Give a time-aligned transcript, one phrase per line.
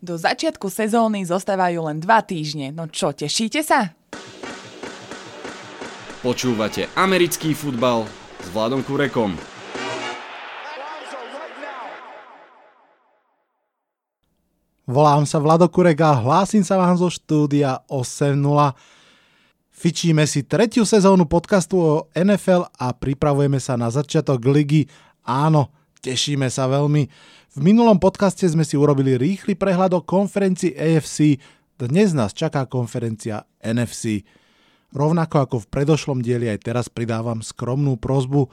[0.00, 2.72] Do začiatku sezóny zostávajú len dva týždne.
[2.72, 3.92] No čo, tešíte sa?
[6.24, 8.08] Počúvate americký futbal
[8.40, 9.36] s Vladom Kurekom.
[14.88, 18.40] Volám sa Vlado Kurek a hlásim sa vám zo štúdia 8.0.
[19.70, 24.88] Fičíme si tretiu sezónu podcastu o NFL a pripravujeme sa na začiatok ligy.
[25.22, 25.70] Áno,
[26.00, 27.06] tešíme sa veľmi.
[27.50, 31.34] V minulom podcaste sme si urobili rýchly prehľad o konferencii AFC,
[31.82, 34.22] dnes nás čaká konferencia NFC.
[34.94, 38.46] Rovnako ako v predošlom dieli aj teraz pridávam skromnú prozbu.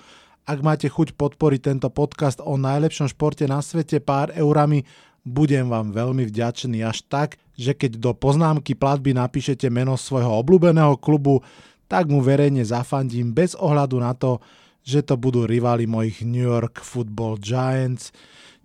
[0.49, 4.81] Ak máte chuť podporiť tento podcast o najlepšom športe na svete pár eurami,
[5.21, 10.97] budem vám veľmi vďačný až tak, že keď do poznámky platby napíšete meno svojho obľúbeného
[10.97, 11.45] klubu,
[11.85, 14.41] tak mu verejne zafandím bez ohľadu na to,
[14.81, 18.09] že to budú rivali mojich New York Football Giants–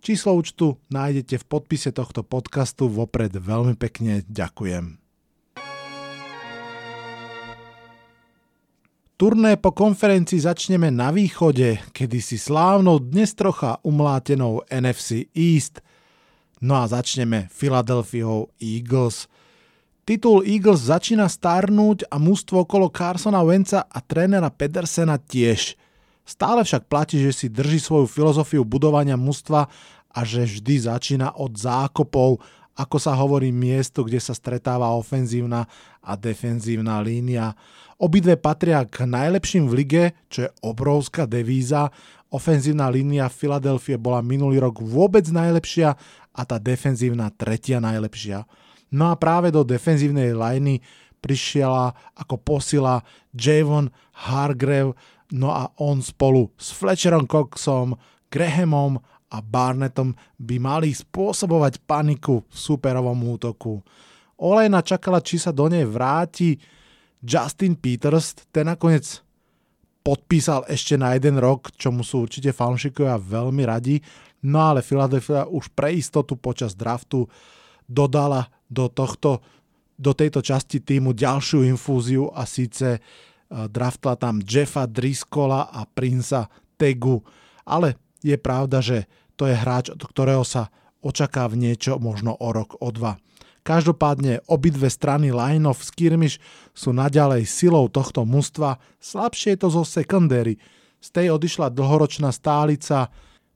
[0.03, 2.91] Číslo účtu nájdete v podpise tohto podcastu.
[2.91, 4.99] Vopred veľmi pekne ďakujem.
[9.15, 15.79] Turné po konferencii začneme na východe, kedy si slávnou dnes trocha umlátenou NFC East.
[16.59, 19.31] No a začneme Philadelphia Eagles.
[20.03, 25.79] Titul Eagles začína starnúť a mústvo okolo Carsona Wenca a trénera Pedersena tiež–
[26.23, 29.67] Stále však platí, že si drží svoju filozofiu budovania mužstva
[30.13, 32.41] a že vždy začína od zákopov,
[32.73, 35.69] ako sa hovorí miesto, kde sa stretáva ofenzívna
[36.01, 37.53] a defenzívna línia.
[38.01, 41.93] Obidve patria k najlepším v lige, čo je obrovská devíza.
[42.33, 45.93] Ofenzívna línia Filadelfie bola minulý rok vôbec najlepšia
[46.33, 48.49] a tá defenzívna tretia najlepšia.
[48.93, 50.81] No a práve do defenzívnej liney
[51.21, 53.05] prišiela ako posila
[53.37, 54.97] Javon Hargrave,
[55.33, 57.97] No a on spolu s Fletcherom Coxom,
[58.29, 59.01] Grahamom
[59.33, 63.81] a Barnettom by mali spôsobovať paniku v superovom útoku.
[64.37, 66.61] Olejna čakala, či sa do nej vráti
[67.25, 69.25] Justin Peters, ten nakoniec
[70.03, 74.03] podpísal ešte na jeden rok, čo mu sú určite fanšikovia veľmi radi,
[74.51, 77.31] no ale Philadelphia už pre istotu počas draftu
[77.87, 79.39] dodala do, tohto,
[79.95, 82.99] do tejto časti týmu ďalšiu infúziu a síce
[83.53, 87.23] draftla tam Jeffa Driscolla a Princa Tegu.
[87.63, 89.07] Ale je pravda, že
[89.37, 90.69] to je hráč, od ktorého sa
[91.03, 93.19] očakáva niečo možno o rok, o dva.
[93.63, 96.43] Každopádne obidve strany line of skirmish
[96.75, 100.59] sú naďalej silou tohto mužstva, slabšie je to zo secondary.
[100.99, 103.11] Z tej odišla dlhoročná stálica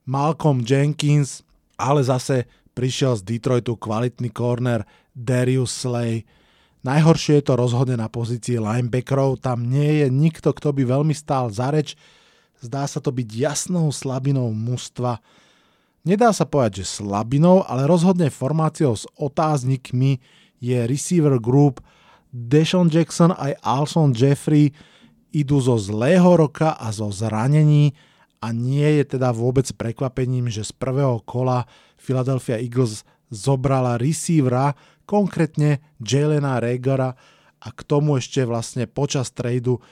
[0.07, 1.43] Malcolm Jenkins,
[1.75, 6.23] ale zase prišiel z Detroitu kvalitný corner Darius Slay.
[6.87, 11.51] Najhoršie je to rozhodne na pozícii linebackerov, tam nie je nikto, kto by veľmi stál
[11.51, 11.99] za reč,
[12.63, 15.19] zdá sa to byť jasnou slabinou mužstva.
[16.07, 20.23] Nedá sa povedať, že slabinou, ale rozhodne formáciou s otáznikmi
[20.63, 21.83] je receiver group
[22.31, 24.71] Deshaun Jackson aj Alson Jeffrey
[25.35, 27.91] idú zo zlého roka a zo zranení
[28.39, 31.67] a nie je teda vôbec prekvapením, že z prvého kola
[31.99, 37.19] Philadelphia Eagles zobrala receivera, konkrétne Jelena Regara
[37.59, 39.83] a k tomu ešte vlastne počas tradu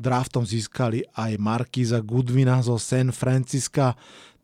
[0.00, 3.92] draftom získali aj Markiza Goodwina zo San Francisca.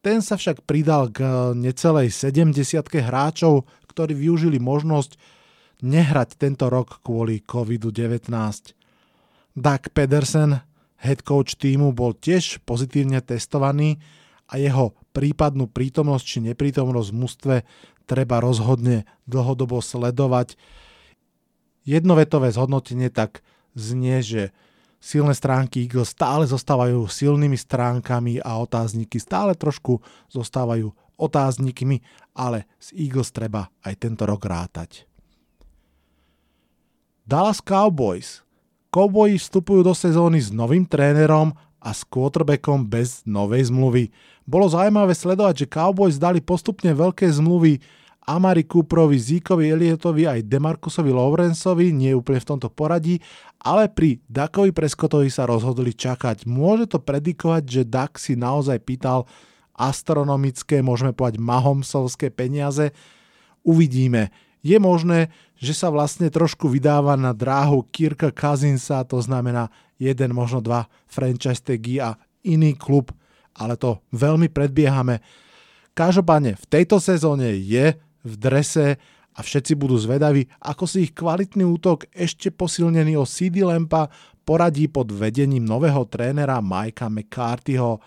[0.06, 1.26] Ten sa však pridal k
[1.58, 2.54] necelej 70
[3.02, 5.18] hráčov, ktorí využili možnosť
[5.82, 8.30] nehrať tento rok kvôli COVID-19.
[9.58, 10.62] Doug Pedersen,
[11.02, 13.98] head coach týmu, bol tiež pozitívne testovaný
[14.46, 17.54] a jeho prípadnú prítomnosť či neprítomnosť v mústve
[18.06, 20.54] treba rozhodne dlhodobo sledovať.
[21.82, 23.42] Jednovetové zhodnotenie tak
[23.74, 24.54] znie, že
[25.00, 30.00] silné stránky Eagles stále zostávajú silnými stránkami a otázniky stále trošku
[30.32, 32.04] zostávajú otáznikmi,
[32.36, 35.08] ale z Eagles treba aj tento rok rátať.
[37.26, 38.46] Dallas Cowboys.
[38.92, 41.50] Cowboys vstupujú do sezóny s novým trénerom
[41.82, 44.14] a s quarterbackom bez novej zmluvy.
[44.46, 47.82] Bolo zaujímavé sledovať, že Cowboys dali postupne veľké zmluvy
[48.26, 53.22] Amari Cooperovi, Zíkovi Elliotovi aj Demarcusovi Lawrenceovi, nie úplne v tomto poradí,
[53.62, 56.42] ale pri Dakovi Prescottovi sa rozhodli čakať.
[56.42, 59.30] Môže to predikovať, že Dak si naozaj pýtal
[59.78, 62.90] astronomické, môžeme povedať mahomsovské peniaze.
[63.62, 64.34] Uvidíme.
[64.58, 69.70] Je možné, že sa vlastne trošku vydáva na dráhu Kirka Cousinsa, to znamená
[70.02, 73.14] jeden, možno dva franchise tagy a iný klub,
[73.54, 75.22] ale to veľmi predbiehame.
[75.94, 77.96] Každopádne v tejto sezóne je
[78.26, 78.98] v drese
[79.36, 84.10] a všetci budú zvedaví, ako si ich kvalitný útok ešte posilnený o CD Lampa
[84.42, 88.02] poradí pod vedením nového trénera Mikea McCarthyho.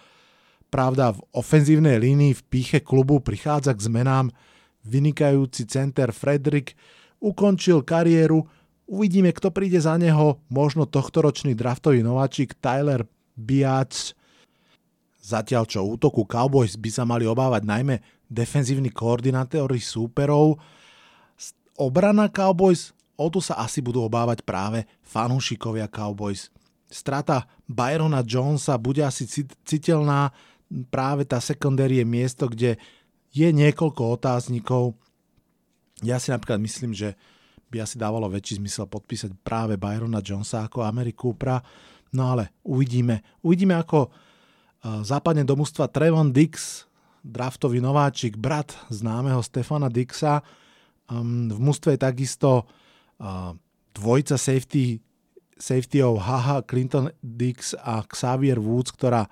[0.69, 4.27] Pravda, v ofenzívnej línii v píche klubu prichádza k zmenám.
[4.85, 6.73] vynikajúci center Frederick
[7.19, 8.47] ukončil kariéru.
[8.89, 10.41] Uvidíme, kto príde za neho.
[10.49, 13.05] Možno tohtoročný draftový nováčik Tyler
[13.37, 14.17] Biac.
[15.19, 20.61] Zatiaľ čo útoku Cowboys by sa mali obávať najmä defenzívni koordinátori súperov.
[21.75, 26.53] Obrana Cowboys, o tu sa asi budú obávať práve fanúšikovia Cowboys.
[26.89, 29.25] Strata Byrona Jonesa bude asi
[29.65, 30.33] citeľná,
[30.89, 32.77] práve tá secondary je miesto, kde
[33.29, 34.97] je niekoľko otáznikov.
[36.01, 37.13] Ja si napríklad myslím, že
[37.69, 41.61] by asi dávalo väčší zmysel podpísať práve Byrona Jonesa ako Ameriku Cupra.
[42.09, 43.21] No ale uvidíme.
[43.45, 44.09] Uvidíme, ako
[45.05, 46.88] západne do mústva Trevon Dix,
[47.23, 50.41] draftový nováčik, brat známeho Stefana Dixa.
[51.09, 52.69] v mústve je takisto
[53.95, 55.01] dvojica safety,
[55.59, 59.27] safetyov Haha, Clinton Dix a Xavier Woods, ktorá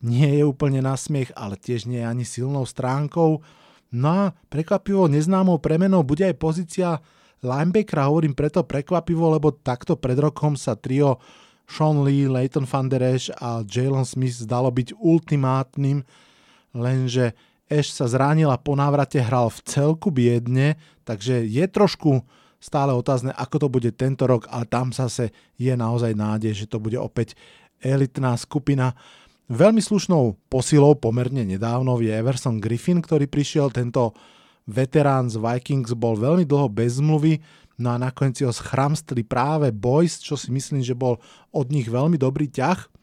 [0.00, 3.44] nie je úplne na smiech, ale tiež nie je ani silnou stránkou.
[3.92, 7.00] No a prekvapivo neznámou premenou bude aj pozícia
[7.44, 11.20] linebackera, hovorím preto prekvapivo, lebo takto pred rokom sa trio
[11.66, 16.06] Sean Lee, Leighton Van Der Esch a Jalen Smith zdalo byť ultimátnym,
[16.78, 17.32] lenže
[17.66, 22.22] Ash sa zránil a po návrate hral v celku biedne, takže je trošku
[22.62, 26.78] stále otázne, ako to bude tento rok, ale tam zase je naozaj nádej, že to
[26.78, 27.34] bude opäť
[27.82, 28.94] elitná skupina.
[29.46, 34.14] Veľmi slušnou posilou pomerne nedávno je Everson Griffin, ktorý prišiel tento
[34.66, 37.38] veterán z Vikings, bol veľmi dlho bez zmluvy,
[37.78, 41.22] no a nakoniec ho schramstli práve Boys, čo si myslím, že bol
[41.54, 42.95] od nich veľmi dobrý ťah.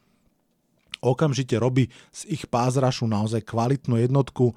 [1.03, 4.55] Okamžite robí z ich pázrašu naozaj kvalitnú jednotku,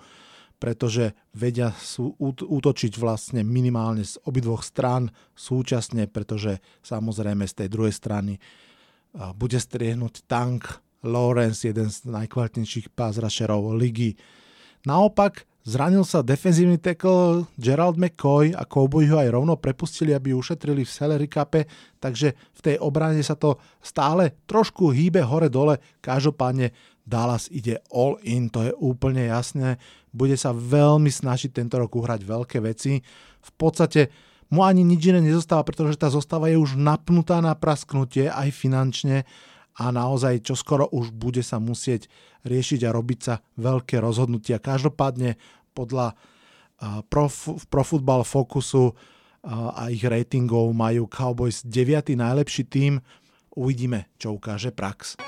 [0.56, 7.92] pretože vedia sú útočiť vlastne minimálne z obidvoch strán súčasne, pretože samozrejme z tej druhej
[7.92, 8.38] strany
[9.36, 14.16] bude striehnúť tank Lawrence, jeden z najkvalitnejších pass rusherov ligy.
[14.88, 20.86] Naopak, zranil sa defenzívny tackle Gerald McCoy a Cowboy ho aj rovno prepustili, aby ušetrili
[20.86, 21.66] v salary cape,
[21.98, 25.82] takže v tej obrane sa to stále trošku hýbe hore-dole.
[25.98, 26.70] Každopádne
[27.02, 29.82] Dallas ide all in, to je úplne jasné.
[30.14, 33.02] Bude sa veľmi snažiť tento rok uhrať veľké veci.
[33.42, 34.10] V podstate
[34.50, 39.26] mu ani nič iné nezostáva, pretože tá zostava je už napnutá na prasknutie aj finančne
[39.76, 42.08] a naozaj čoskoro už bude sa musieť
[42.48, 44.56] riešiť a robiť sa veľké rozhodnutia.
[44.56, 45.36] Každopádne
[45.76, 46.16] podľa
[47.08, 47.28] Pro,
[47.68, 48.96] Pro Football Focusu
[49.46, 52.16] a ich ratingov majú Cowboys 9.
[52.16, 52.98] najlepší tým.
[53.56, 55.20] Uvidíme, čo ukáže prax.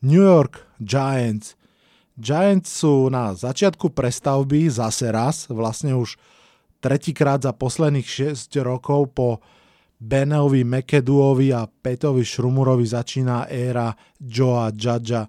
[0.00, 1.58] New York Giants.
[2.20, 6.20] Giants sú na začiatku prestavby zase raz, vlastne už
[6.80, 9.40] tretíkrát za posledných 6 rokov po
[10.00, 15.28] Beneovi, Mekeduovi a Petovi Šrumurovi začína éra Joea Judgea.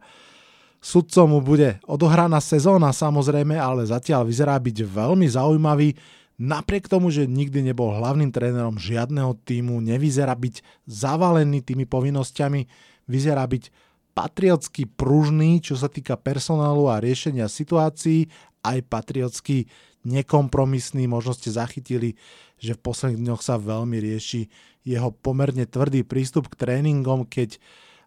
[0.81, 5.93] Sudcom mu bude odohraná sezóna samozrejme, ale zatiaľ vyzerá byť veľmi zaujímavý.
[6.41, 12.65] Napriek tomu, že nikdy nebol hlavným trénerom žiadneho týmu, nevyzerá byť zavalený tými povinnosťami,
[13.05, 13.69] vyzerá byť
[14.17, 18.25] patriotsky pružný, čo sa týka personálu a riešenia situácií,
[18.65, 19.69] aj patriotsky
[20.01, 21.05] nekompromisný.
[21.05, 22.17] Možno ste zachytili,
[22.61, 24.45] že v posledných dňoch sa veľmi rieši
[24.85, 27.57] jeho pomerne tvrdý prístup k tréningom, keď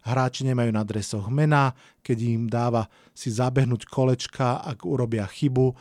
[0.07, 5.75] hráči nemajú na dresoch mená, keď im dáva si zabehnúť kolečka, ak urobia chybu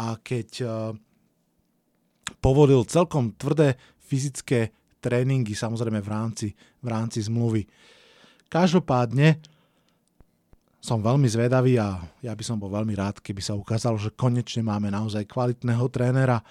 [0.00, 0.70] a keď uh,
[2.40, 3.76] povolil celkom tvrdé
[4.08, 4.72] fyzické
[5.04, 6.48] tréningy, samozrejme v rámci,
[6.80, 7.68] v rámci zmluvy.
[8.48, 9.42] Každopádne
[10.84, 14.60] som veľmi zvedavý a ja by som bol veľmi rád, keby sa ukázalo, že konečne
[14.60, 16.44] máme naozaj kvalitného trénera.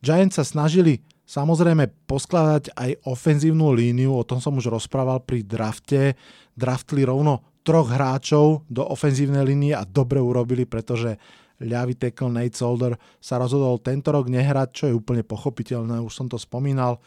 [0.00, 6.14] Giants sa snažili samozrejme poskladať aj ofenzívnu líniu, o tom som už rozprával pri drafte.
[6.54, 11.18] Draftli rovno troch hráčov do ofenzívnej línie a dobre urobili, pretože
[11.58, 16.26] ľavý tackle Nate Solder sa rozhodol tento rok nehrať, čo je úplne pochopiteľné, už som
[16.30, 17.02] to spomínal.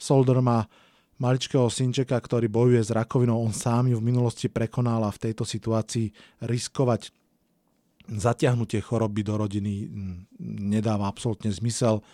[0.00, 0.64] Solder má
[1.20, 5.46] maličkého synčeka, ktorý bojuje s rakovinou, on sám ju v minulosti prekonal a v tejto
[5.46, 6.10] situácii
[6.42, 7.23] riskovať
[8.08, 10.16] zatiahnutie choroby do rodiny mm,
[10.70, 12.04] nedáva absolútne zmysel.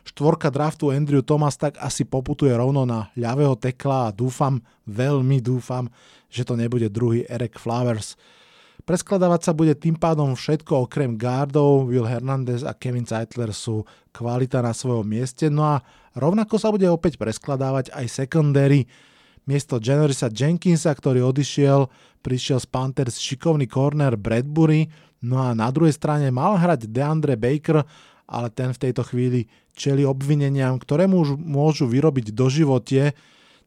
[0.00, 5.92] Štvorka draftu Andrew Thomas tak asi poputuje rovno na ľavého tekla a dúfam, veľmi dúfam,
[6.32, 8.16] že to nebude druhý Eric Flowers.
[8.80, 14.64] Preskladávať sa bude tým pádom všetko okrem guardov, Will Hernandez a Kevin Zeitler sú kvalita
[14.64, 15.84] na svojom mieste, no a
[16.16, 18.88] rovnako sa bude opäť preskladávať aj secondary.
[19.44, 21.92] Miesto Generisa Jenkinsa, ktorý odišiel,
[22.24, 24.88] prišiel z Panthers šikovný corner Bradbury,
[25.24, 27.84] no a na druhej strane mal hrať DeAndre Baker,
[28.30, 33.16] ale ten v tejto chvíli čeli obvineniam, ktoré mu už môžu vyrobiť do životie,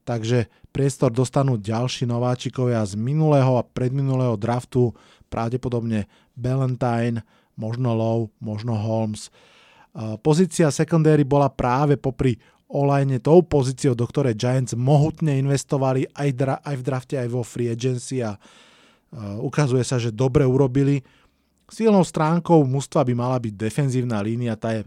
[0.07, 4.95] takže priestor dostanú ďalší nováčikovia z minulého a predminulého draftu,
[5.27, 9.29] pravdepodobne Ballantyne, možno Lowe, možno Holmes.
[10.25, 12.41] Pozícia secondary bola práve popri
[12.73, 17.45] olajne tou pozíciou, do ktorej Giants mohutne investovali aj, dra- aj v drafte, aj vo
[17.45, 21.05] free agency a uh, ukazuje sa, že dobre urobili.
[21.73, 24.85] Silnou stránkou mústva by mala byť defenzívna línia, tá je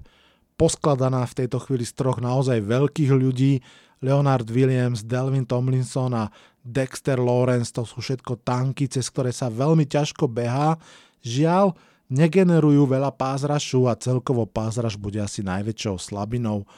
[0.55, 3.59] poskladaná v tejto chvíli z troch naozaj veľkých ľudí.
[3.99, 6.31] Leonard Williams, Delvin Tomlinson a
[6.63, 10.79] Dexter Lawrence, to sú všetko tanky, cez ktoré sa veľmi ťažko behá.
[11.27, 11.75] Žiaľ,
[12.07, 16.71] negenerujú veľa pázrašu a celkovo pázraš bude asi najväčšou slabinou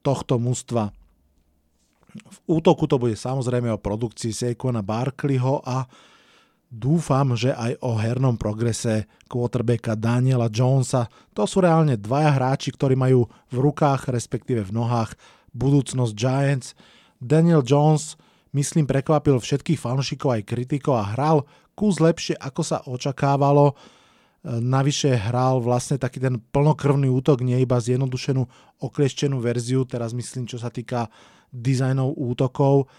[0.00, 0.88] tohto mužstva.
[2.14, 5.84] V útoku to bude samozrejme o produkcii Saquona Barkleyho a
[6.74, 11.06] dúfam, že aj o hernom progrese quarterbacka Daniela Jonesa.
[11.38, 15.14] To sú reálne dvaja hráči, ktorí majú v rukách, respektíve v nohách
[15.54, 16.74] budúcnosť Giants.
[17.22, 18.18] Daniel Jones,
[18.50, 21.46] myslím, prekvapil všetkých fanúšikov aj kritikov a hral
[21.78, 23.78] kus lepšie, ako sa očakávalo.
[24.44, 28.44] Navyše hral vlastne taký ten plnokrvný útok, nie iba zjednodušenú
[28.82, 31.08] oklieštenú verziu, teraz myslím, čo sa týka
[31.48, 32.90] dizajnov útokov.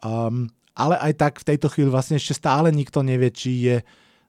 [0.00, 3.76] Um, ale aj tak v tejto chvíli vlastne ešte stále nikto nevie, či je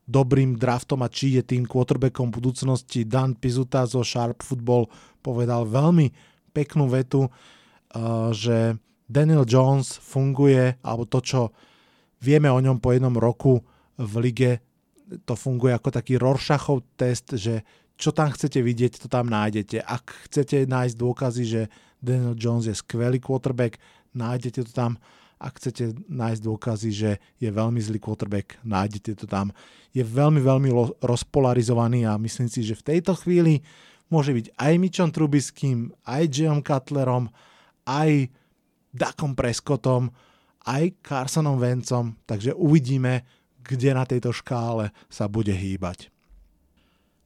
[0.07, 3.03] dobrým draftom a či je tým quarterbackom budúcnosti.
[3.03, 4.87] Dan Pizuta zo Sharp Football
[5.19, 6.07] povedal veľmi
[6.55, 11.41] peknú vetu, uh, že Daniel Jones funguje, alebo to, čo
[12.23, 13.59] vieme o ňom po jednom roku
[13.99, 14.51] v lige,
[15.27, 17.63] to funguje ako taký Rorschachov test, že
[17.99, 19.83] čo tam chcete vidieť, to tam nájdete.
[19.83, 21.61] Ak chcete nájsť dôkazy, že
[21.97, 23.81] Daniel Jones je skvelý quarterback,
[24.13, 25.01] nájdete to tam.
[25.37, 29.53] Ak chcete nájsť dôkazy, že je veľmi zlý quarterback, nájdete to tam.
[29.93, 30.69] Je veľmi, veľmi
[31.01, 33.61] rozpolarizovaný a myslím si, že v tejto chvíli
[34.09, 37.29] môže byť aj Mitchom Trubiským, aj Jim Cutlerom,
[37.85, 38.33] aj
[38.89, 40.09] Dakom Prescottom,
[40.67, 43.23] aj Carsonom Vencom, takže uvidíme,
[43.63, 46.11] kde na tejto škále sa bude hýbať.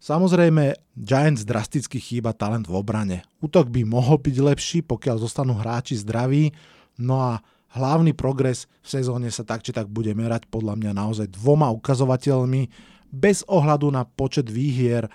[0.02, 3.22] Samozrejme, Giants drasticky chýba talent v obrane.
[3.38, 6.50] Útok by mohol byť lepší, pokiaľ zostanú hráči zdraví,
[6.98, 11.28] no a hlavný progres v sezóne sa tak či tak bude merať podľa mňa naozaj
[11.32, 12.68] dvoma ukazovateľmi
[13.12, 15.12] bez ohľadu na počet výhier.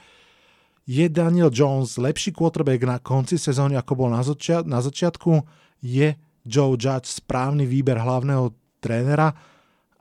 [0.86, 5.42] Je Daniel Jones lepší quarterback na konci sezóny, ako bol na, začia- na začiatku?
[5.82, 6.14] Je
[6.46, 9.34] Joe Judge správny výber hlavného trénera?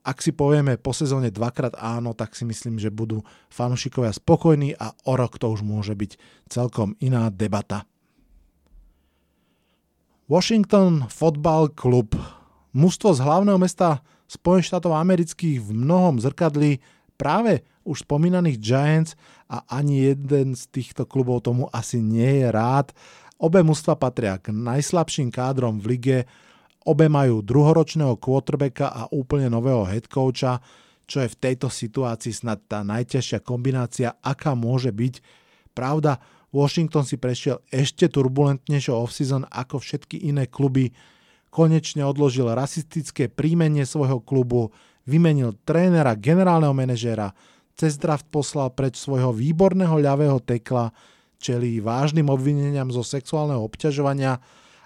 [0.06, 4.94] Ak si povieme po sezóne dvakrát áno, tak si myslím, že budú fanúšikovia spokojní a
[5.10, 7.90] o rok to už môže byť celkom iná debata.
[10.30, 12.14] Washington Football Club.
[12.75, 16.84] Mužstvo z hlavného mesta Spojených štátov amerických v mnohom zrkadli
[17.15, 19.15] práve už spomínaných Giants
[19.48, 22.91] a ani jeden z týchto klubov tomu asi nie je rád.
[23.39, 26.17] Obe mužstva patria k najslabším kádrom v lige
[26.86, 30.62] Obe majú druhoročného quarterbacka a úplne nového head coacha,
[31.10, 35.17] čo je v tejto situácii snad tá najťažšia kombinácia, aká môže byť.
[35.74, 36.22] Pravda,
[36.53, 40.94] Washington si prešiel ešte turbulentnejšou offseason ako všetky iné kluby.
[41.56, 44.76] Konečne odložil rasistické príjmenie svojho klubu,
[45.08, 47.32] vymenil trénera, generálneho manažéra,
[47.80, 50.92] cez draft poslal preč svojho výborného ľavého tekla,
[51.40, 54.36] čelí vážnym obvineniam zo sexuálneho obťažovania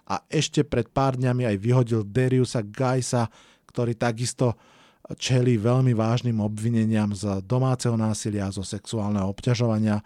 [0.05, 3.29] a ešte pred pár dňami aj vyhodil Dariusa Gajsa,
[3.65, 4.53] ktorý takisto
[5.17, 10.05] čelí veľmi vážnym obvineniam z domáceho násilia a zo sexuálneho obťažovania.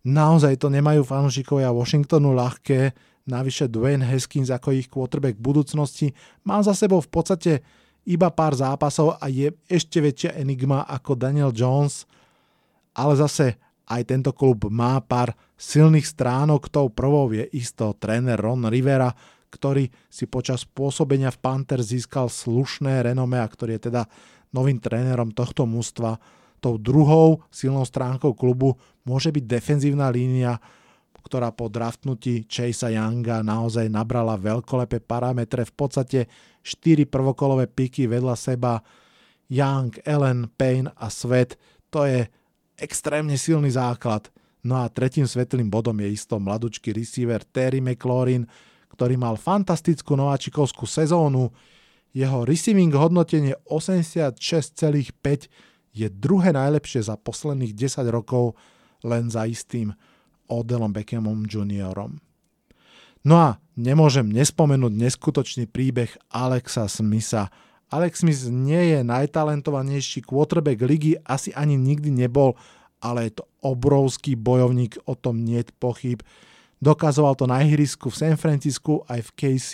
[0.00, 2.96] Naozaj to nemajú fanúšikovia Washingtonu ľahké,
[3.30, 6.10] navyše Dwayne Haskins ako ich quarterback budúcnosti
[6.42, 7.52] má za sebou v podstate
[8.04, 12.10] iba pár zápasov a je ešte väčšia enigma ako Daniel Jones,
[12.98, 13.60] ale zase
[13.90, 16.70] aj tento klub má pár silných stránok.
[16.70, 19.10] Tou prvou je isto tréner Ron Rivera,
[19.50, 24.06] ktorý si počas pôsobenia v Panther získal slušné renome a ktorý je teda
[24.54, 26.22] novým trénerom tohto mústva.
[26.62, 30.62] Tou druhou silnou stránkou klubu môže byť defenzívna línia,
[31.20, 35.68] ktorá po draftnutí Chasea Younga naozaj nabrala veľkolepé parametre.
[35.68, 36.20] V podstate
[36.64, 38.80] 4 prvokolové piky vedľa seba
[39.50, 41.60] Young, Ellen, Payne a Svet.
[41.90, 42.24] To je
[42.78, 44.30] extrémne silný základ.
[44.60, 48.44] No a tretím svetlým bodom je isto mladučký receiver Terry McLaurin,
[48.92, 51.48] ktorý mal fantastickú nováčikovskú sezónu.
[52.12, 55.48] Jeho receiving hodnotenie 86,5
[55.90, 58.54] je druhé najlepšie za posledných 10 rokov
[59.00, 59.96] len za istým
[60.50, 62.18] Odelom Beckhamom juniorom.
[63.22, 67.52] No a nemôžem nespomenúť neskutočný príbeh Alexa Smitha.
[67.90, 72.54] Alex Smith nie je najtalentovanejší quarterback ligy, asi ani nikdy nebol,
[73.02, 76.22] ale je to obrovský bojovník, o tom nie pochyb.
[76.80, 79.70] Dokazoval to na ihrisku v San Francisku aj v KC,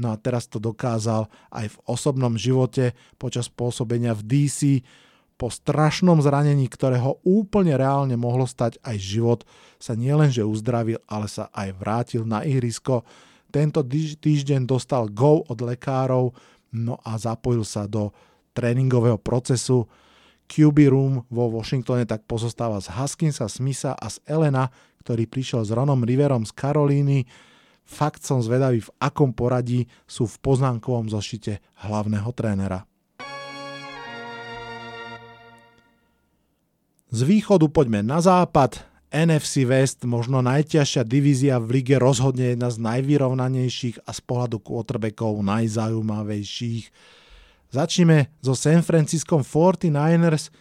[0.00, 4.60] no a teraz to dokázal aj v osobnom živote počas pôsobenia v DC.
[5.38, 9.40] Po strašnom zranení, ktorého úplne reálne mohlo stať aj život,
[9.78, 13.06] sa nielenže uzdravil, ale sa aj vrátil na ihrisko.
[13.54, 13.86] Tento
[14.18, 16.34] týždeň dostal go od lekárov,
[16.74, 18.10] no a zapojil sa do
[18.50, 19.86] tréningového procesu.
[20.50, 24.74] QB Room vo Washingtone tak pozostáva z Huskinsa, Smitha a z Elena,
[25.06, 27.30] ktorý prišiel s Ronom Riverom z Karolíny.
[27.86, 32.88] Fakt som zvedavý, v akom poradí sú v poznámkovom zošite hlavného trénera.
[37.08, 38.84] Z východu poďme na západ.
[39.08, 45.40] NFC West, možno najťažšia divízia v lige, rozhodne jedna z najvyrovnanejších a z pohľadu quarterbackov
[45.40, 46.92] najzaujímavejších.
[47.72, 50.52] Začneme so San Francisco 49ers.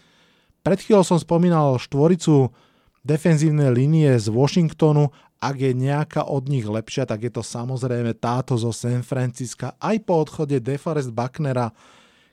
[0.64, 2.56] Pred chvíľou som spomínal štvoricu
[3.04, 5.12] defenzívnej línie z Washingtonu.
[5.44, 9.76] Ak je nejaká od nich lepšia, tak je to samozrejme táto zo San Francisca.
[9.84, 11.76] Aj po odchode DeForest Bucknera,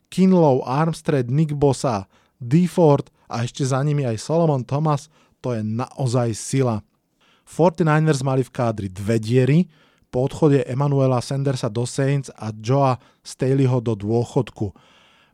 [0.07, 2.07] Kinlow, Armstead, Nick Bosa,
[2.39, 5.09] DeFord a ešte za nimi aj Solomon Thomas,
[5.45, 6.81] to je naozaj sila.
[7.45, 9.59] 49ers mali v kádri dve diery,
[10.09, 14.71] po odchode Emanuela Sandersa do Saints a Joa Staleyho do dôchodku.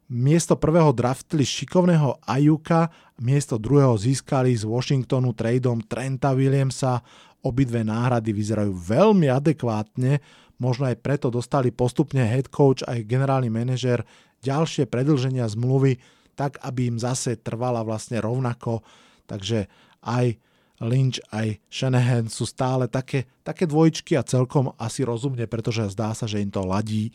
[0.09, 2.89] Miesto prvého draftli šikovného Ajuka,
[3.21, 7.05] miesto druhého získali z Washingtonu tradeom Trenta Williamsa.
[7.45, 10.19] Obidve náhrady vyzerajú veľmi adekvátne,
[10.57, 14.03] možno aj preto dostali postupne head coach aj generálny manažer
[14.41, 16.01] ďalšie predlženia zmluvy
[16.41, 18.81] tak aby im zase trvala vlastne rovnako.
[19.29, 19.69] Takže
[20.01, 20.41] aj
[20.81, 26.25] Lynch, aj Shanahan sú stále také, také dvojčky a celkom asi rozumne, pretože zdá sa,
[26.25, 27.13] že im to ladí.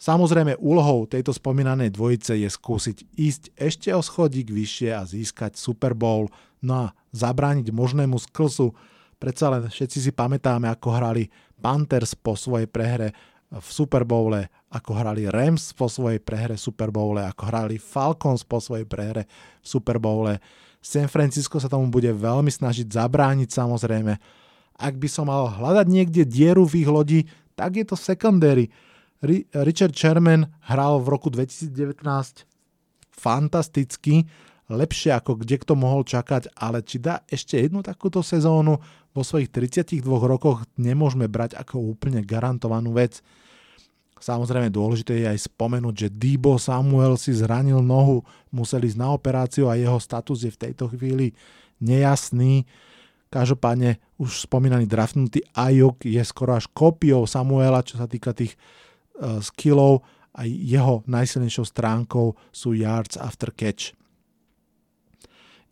[0.00, 5.92] Samozrejme úlohou tejto spomínanej dvojice je skúsiť ísť ešte o schodík vyššie a získať Super
[5.92, 6.32] Bowl,
[6.64, 8.72] no a zabrániť možnému sklzu.
[9.20, 11.28] Predsa len všetci si pamätáme, ako hrali
[11.60, 13.12] Panthers po svojej prehre
[13.60, 14.04] v Super
[14.70, 19.24] ako hrali Rams po svojej prehre v Super Bowle, ako hrali Falcons po svojej prehre
[19.62, 20.38] v Super Bowle.
[20.82, 24.12] San Francisco sa tomu bude veľmi snažiť zabrániť samozrejme.
[24.76, 27.20] Ak by som mal hľadať niekde dieru v ich lodi,
[27.56, 28.68] tak je to secondary.
[29.56, 32.04] Richard Sherman hral v roku 2019
[33.16, 34.28] fantasticky,
[34.68, 38.76] lepšie ako kde kto mohol čakať, ale či dá ešte jednu takúto sezónu
[39.16, 43.24] vo svojich 32 rokoch nemôžeme brať ako úplne garantovanú vec.
[44.16, 49.68] Samozrejme dôležité je aj spomenúť, že Debo Samuel si zranil nohu, musel ísť na operáciu
[49.68, 51.36] a jeho status je v tejto chvíli
[51.84, 52.64] nejasný.
[53.28, 58.56] Každopádne už spomínaný draftnutý Ayuk je skoro až kópiou Samuela, čo sa týka tých
[59.20, 60.00] uh, skillov
[60.32, 63.92] a jeho najsilnejšou stránkou sú yards after catch.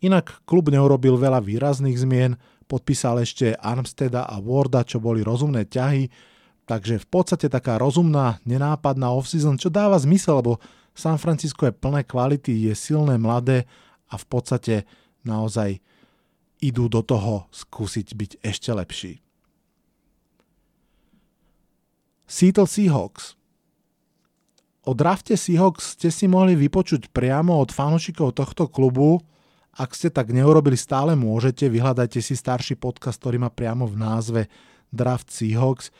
[0.04, 2.37] Inak klub neurobil veľa výrazných zmien,
[2.68, 6.12] podpísal ešte Armsteda a Warda, čo boli rozumné ťahy,
[6.64, 10.53] takže v podstate taká rozumná, nenápadná off-season, čo dáva zmysel, lebo
[10.94, 13.66] San Francisco je plné kvality, je silné, mladé
[14.09, 14.74] a v podstate
[15.27, 15.83] naozaj
[16.62, 19.12] idú do toho skúsiť byť ešte lepší.
[22.24, 23.37] Seattle Seahawks
[24.85, 29.16] O drafte Seahawks ste si mohli vypočuť priamo od fanúšikov tohto klubu,
[29.74, 31.66] ak ste tak neurobili, stále môžete.
[31.66, 34.40] Vyhľadajte si starší podcast, ktorý má priamo v názve
[34.94, 35.90] Draft Seahawks.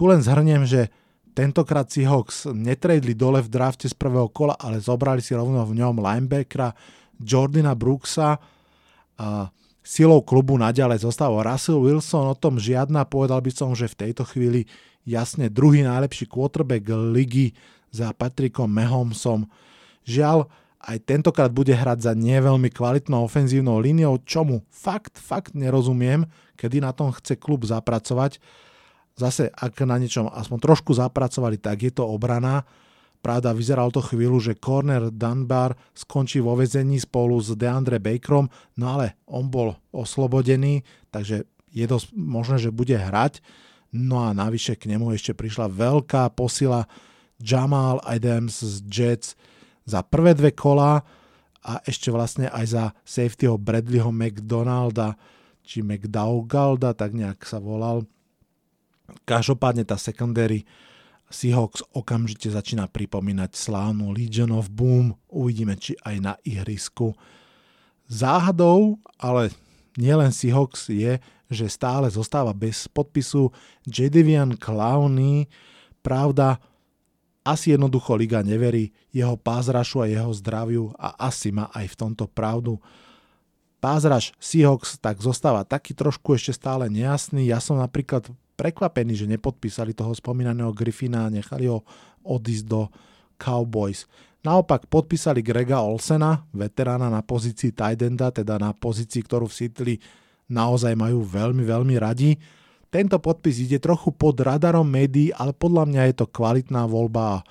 [0.00, 0.88] Tu len zhrniem, že
[1.36, 6.00] tentokrát Seahawks netradli dole v drafte z prvého kola, ale zobrali si rovno v ňom
[6.00, 6.72] linebackera
[7.20, 8.40] Jordana Brooksa.
[9.20, 9.52] A
[9.84, 14.24] silou klubu naďalej zostáva Russell Wilson, o tom žiadna, povedal by som, že v tejto
[14.24, 14.64] chvíli
[15.04, 17.52] jasne druhý najlepší quarterback ligy
[17.92, 19.52] za Patrickom Mahomesom.
[20.08, 20.48] Žiaľ,
[20.80, 26.24] aj tentokrát bude hrať za nie veľmi kvalitnou ofenzívnou líniou, čomu fakt, fakt nerozumiem,
[26.56, 28.40] kedy na tom chce klub zapracovať.
[29.18, 32.64] Zase, ak na niečom aspoň trošku zapracovali, tak je to obrana.
[33.20, 38.48] Pravda, vyzeralo to chvíľu, že corner Dunbar skončí vo vezení spolu s Deandre Bakerom,
[38.80, 40.80] no ale on bol oslobodený,
[41.12, 43.44] takže je dosť možné, že bude hrať.
[43.92, 46.88] No a navyše k nemu ešte prišla veľká posila
[47.36, 49.36] Jamal Adams z Jets,
[49.84, 51.02] za prvé dve kola
[51.60, 55.18] a ešte vlastne aj za safetyho Bradleyho McDonalda,
[55.60, 58.06] či McDougalda, tak nejak sa volal.
[59.28, 60.66] Každopádne tá secondary
[61.30, 65.14] Seahawks okamžite začína pripomínať slávnu Legion of Boom.
[65.30, 67.14] Uvidíme, či aj na ihrisku.
[68.10, 69.54] Záhadou, ale
[69.94, 73.54] nielen Seahawks je, že stále zostáva bez podpisu
[73.86, 75.46] Jadivian Clowney.
[76.02, 76.58] Pravda,
[77.46, 82.26] asi jednoducho liga neverí jeho pázrašu a jeho zdraviu a asi má aj v tomto
[82.26, 82.82] pravdu.
[83.80, 87.48] Pázraš Seahawks tak zostáva taký trošku ešte stále nejasný.
[87.48, 88.28] Ja som napríklad
[88.60, 91.80] prekvapený, že nepodpísali toho spomínaného Griffina a nechali ho
[92.28, 92.92] odísť do
[93.40, 94.04] Cowboys.
[94.44, 99.94] Naopak podpísali Grega Olsena, veterána na pozícii Tidenda, teda na pozícii, ktorú v Seattle
[100.52, 102.36] naozaj majú veľmi, veľmi radi.
[102.92, 107.44] Tento podpis ide trochu pod radarom médií, ale podľa mňa je to kvalitná voľba a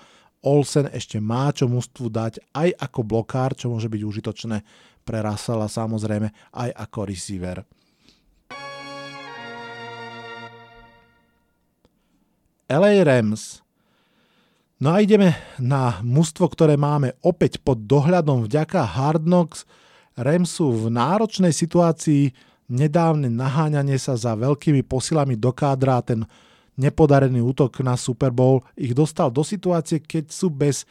[0.46, 4.58] Olsen ešte má čo mústvu dať aj ako blokár, čo môže byť užitočné
[5.04, 7.58] pre Russella samozrejme aj ako receiver.
[12.70, 13.66] LA Rams
[14.80, 19.68] No a ideme na mužstvo, ktoré máme opäť pod dohľadom vďaka Hard Knocks.
[20.16, 22.32] Rams sú v náročnej situácii,
[22.72, 26.24] nedávne naháňanie sa za veľkými posilami do kádra ten
[26.80, 30.88] nepodarený útok na Super Bowl ich dostal do situácie, keď sú bez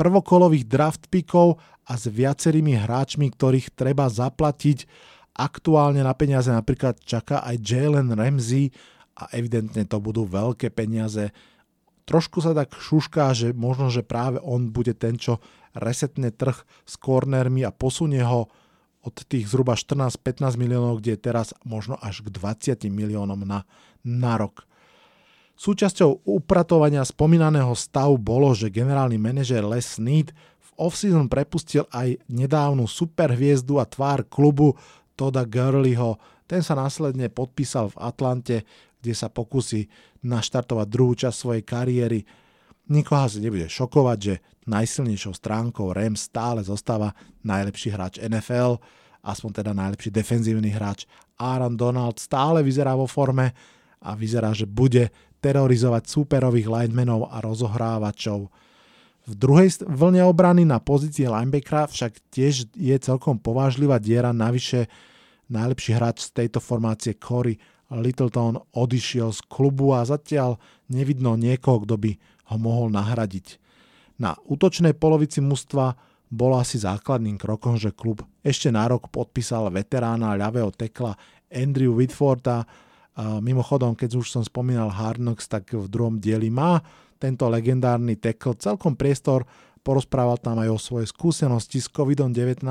[0.00, 4.88] prvokolových draft pickov a s viacerými hráčmi, ktorých treba zaplatiť.
[5.36, 8.72] Aktuálne na peniaze napríklad čaká aj Jalen Ramsey
[9.18, 11.34] a evidentne to budú veľké peniaze
[12.08, 15.44] trošku sa tak šušká, že možno, že práve on bude ten, čo
[15.76, 16.56] resetne trh
[16.88, 18.48] s cornermi a posunie ho
[19.04, 23.68] od tých zhruba 14-15 miliónov, kde je teraz možno až k 20 miliónom na,
[24.02, 24.64] na rok.
[25.58, 32.86] Súčasťou upratovania spomínaného stavu bolo, že generálny manažer Les Snead v offseason prepustil aj nedávnu
[32.88, 34.78] superhviezdu a tvár klubu
[35.18, 36.14] Toda Gurleyho.
[36.46, 38.56] Ten sa následne podpísal v Atlante,
[39.00, 39.86] kde sa pokusí
[40.26, 42.20] naštartovať druhú časť svojej kariéry.
[42.88, 44.34] Nikoho asi nebude šokovať, že
[44.68, 48.80] najsilnejšou stránkou Rams stále zostáva najlepší hráč NFL,
[49.24, 51.08] aspoň teda najlepší defenzívny hráč.
[51.38, 53.54] Aaron Donald stále vyzerá vo forme
[54.02, 58.50] a vyzerá, že bude terorizovať súperových linemenov a rozohrávačov.
[59.28, 64.88] V druhej vlne obrany na pozícii linebackera však tiež je celkom povážlivá diera, navyše
[65.52, 70.60] najlepší hráč z tejto formácie Corey Littleton odišiel z klubu a zatiaľ
[70.92, 72.12] nevidno niekoho, kto by
[72.52, 73.56] ho mohol nahradiť.
[74.20, 75.96] Na útočnej polovici mužstva
[76.28, 81.16] bolo asi základným krokom, že klub ešte na rok podpísal veterána ľavého tekla
[81.48, 82.68] Andrew Whitforda.
[83.18, 86.84] Mimochodom, keď už som spomínal Harnox, tak v druhom dieli má
[87.16, 89.48] tento legendárny tekl celkom priestor,
[89.82, 92.62] porozprával tam aj o svojej skúsenosti s COVID-19,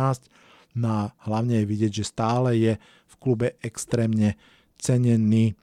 [0.78, 4.38] no a hlavne je vidieť, že stále je v klube extrémne
[4.80, 5.54] cenený.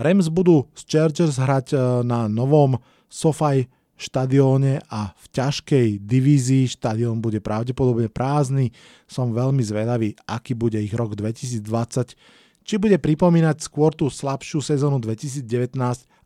[0.00, 2.80] Rams budú z Chargers hrať e, na novom
[3.12, 3.68] SoFi
[4.02, 8.74] štadióne a v ťažkej divízii štadión bude pravdepodobne prázdny.
[9.06, 12.18] Som veľmi zvedavý, aký bude ich rok 2020,
[12.66, 15.46] či bude pripomínať skôr tú slabšiu sezónu 2019,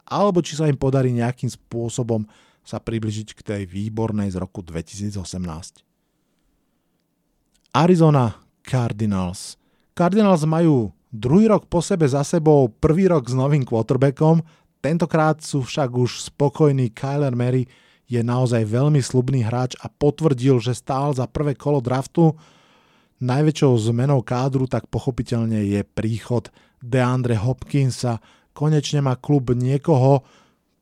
[0.09, 2.25] alebo či sa im podarí nejakým spôsobom
[2.67, 5.21] sa približiť k tej výbornej z roku 2018.
[7.77, 9.61] Arizona Cardinals.
[9.93, 14.45] Cardinals majú Druhý rok po sebe za sebou, prvý rok s novým quarterbackom,
[14.85, 17.65] tentokrát sú však už spokojní Kyler Mary,
[18.05, 22.37] je naozaj veľmi slubný hráč a potvrdil, že stál za prvé kolo draftu.
[23.25, 26.53] Najväčšou zmenou kádru tak pochopiteľne je príchod
[26.85, 28.21] DeAndre Hopkinsa.
[28.53, 30.21] Konečne má klub niekoho,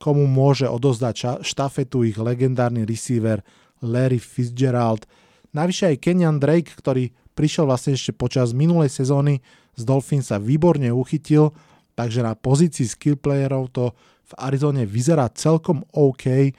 [0.03, 3.39] komu môže odozdať štafetu ich legendárny receiver
[3.81, 5.07] Larry Fitzgerald.
[5.55, 9.39] Navyše aj Kenyan Drake, ktorý prišiel vlastne ešte počas minulej sezóny,
[9.75, 11.51] z Dolphins sa výborne uchytil,
[11.95, 16.55] takže na pozícii skill playerov to v Arizone vyzerá celkom OK.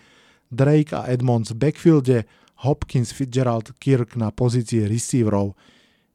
[0.54, 2.18] Drake a Edmonds v backfielde,
[2.64, 5.58] Hopkins, Fitzgerald, Kirk na pozícii receiverov.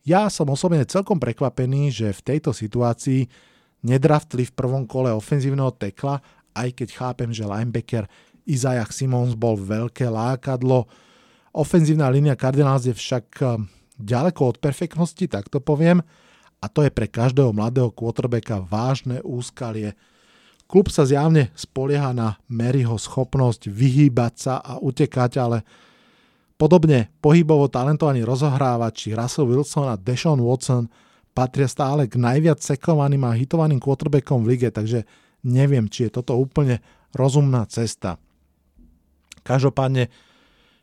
[0.07, 3.29] Ja som osobne celkom prekvapený, že v tejto situácii
[3.85, 6.25] nedraftli v prvom kole ofenzívneho tekla,
[6.57, 8.09] aj keď chápem, že linebacker
[8.49, 10.89] Isaiah Simons bol veľké lákadlo.
[11.53, 13.49] Ofenzívna línia Cardinals je však eh,
[14.01, 16.01] ďaleko od perfektnosti, tak to poviem
[16.61, 19.97] a to je pre každého mladého quarterbacka vážne úskalie.
[20.69, 25.67] Klub sa zjavne spolieha na Maryho schopnosť vyhýbať sa a utekať, ale
[26.61, 30.87] podobne pohybovo talentovaní rozohrávači Russell Wilson a Deshaun Watson
[31.33, 35.09] patria stále k najviac sekovaným a hitovaným quarterbackom v lige, takže
[35.43, 36.85] neviem, či je toto úplne
[37.17, 38.21] rozumná cesta.
[39.41, 40.13] Každopádne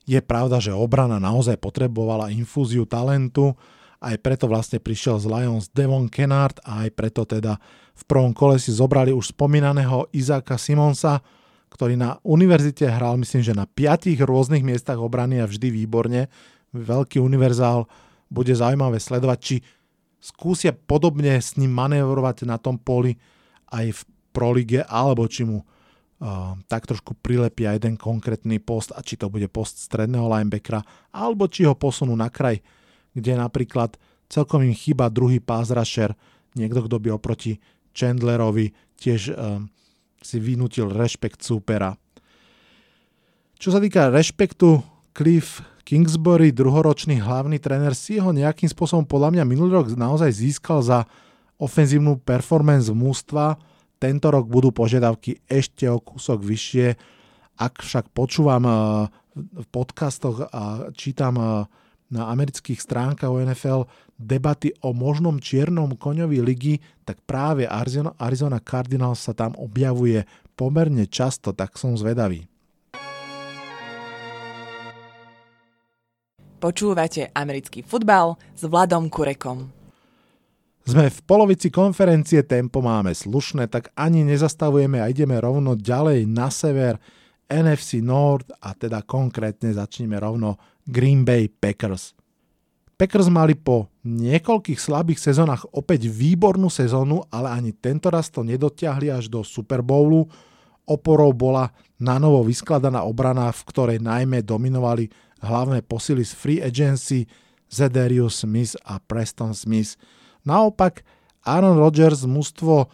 [0.09, 3.53] je pravda, že obrana naozaj potrebovala infúziu talentu,
[3.97, 7.57] aj preto vlastne prišiel z Lions Devon Kennard a aj preto teda
[7.97, 11.25] v prvom kole si zobrali už spomínaného Izáka Simonsa,
[11.73, 16.29] ktorý na univerzite hral myslím, že na piatich rôznych miestach obrany a vždy výborne.
[16.71, 17.89] Veľký univerzál,
[18.27, 19.55] bude zaujímavé sledovať, či
[20.19, 23.15] skúsia podobne s ním manévrovať na tom poli
[23.71, 24.01] aj v
[24.35, 25.63] prolige, alebo či mu
[26.67, 30.81] tak trošku prilepia jeden konkrétny post a či to bude post stredného linebackera,
[31.13, 32.59] alebo či ho posunú na kraj
[33.17, 33.97] kde napríklad
[34.29, 36.13] celkom im chýba druhý rusher,
[36.53, 37.57] niekto, kto by oproti
[37.97, 39.65] Chandlerovi tiež um,
[40.21, 41.97] si vynútil rešpekt súpera.
[43.57, 44.85] Čo sa týka rešpektu,
[45.17, 50.85] Cliff Kingsbury, druhoročný hlavný tréner, si ho nejakým spôsobom podľa mňa minulý rok naozaj získal
[50.85, 51.09] za
[51.57, 53.57] ofenzívnu performance mústva.
[53.97, 56.87] Tento rok budú požiadavky ešte o kúsok vyššie.
[57.57, 58.75] Ak však počúvam eh,
[59.33, 61.65] v podcastoch a čítam eh,
[62.07, 69.21] na amerických stránkach o NFL debaty o možnom čiernom koňovi ligy, tak práve Arizona, Cardinals
[69.21, 70.25] sa tam objavuje
[70.57, 72.49] pomerne často, tak som zvedavý.
[76.57, 79.69] Počúvate americký futbal s Vladom Kurekom.
[80.87, 86.49] Sme v polovici konferencie, tempo máme slušné, tak ani nezastavujeme a ideme rovno ďalej na
[86.49, 86.97] sever
[87.45, 90.55] NFC North a teda konkrétne začneme rovno
[90.87, 92.15] Green Bay Packers.
[92.97, 99.13] Packers mali po niekoľkých slabých sezónach opäť výbornú sezónu, ale ani tento raz to nedotiahli
[99.13, 100.25] až do Super Bowlu.
[100.87, 101.69] Oporou bola
[102.01, 105.11] na novo vyskladaná obrana, v ktorej najmä dominovali
[105.43, 107.29] hlavné posily z free agency
[107.69, 109.99] Zedarius Smith a Preston Smith.
[110.47, 111.03] Naopak
[111.45, 112.87] Aaron Rodgers mužstvo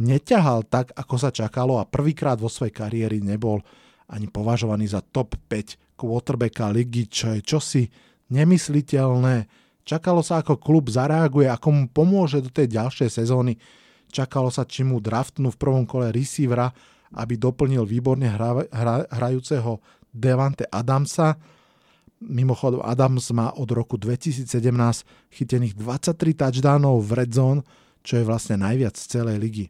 [0.00, 3.60] neťahal tak, ako sa čakalo a prvýkrát vo svojej kariéry nebol
[4.08, 7.84] ani považovaný za top 5 quarterbacka ligy, čo je čosi
[8.32, 9.44] nemysliteľné.
[9.84, 13.60] Čakalo sa, ako klub zareaguje, ako mu pomôže do tej ďalšej sezóny.
[14.08, 16.72] Čakalo sa, či mu draftnú v prvom kole receivera,
[17.12, 21.36] aby doplnil výborne hra, hra, hrajúceho Devante Adamsa.
[22.20, 24.46] Mimochodom, Adams má od roku 2017
[25.32, 27.60] chytených 23 touchdownov v red zone,
[28.00, 29.66] čo je vlastne najviac z celej ligy.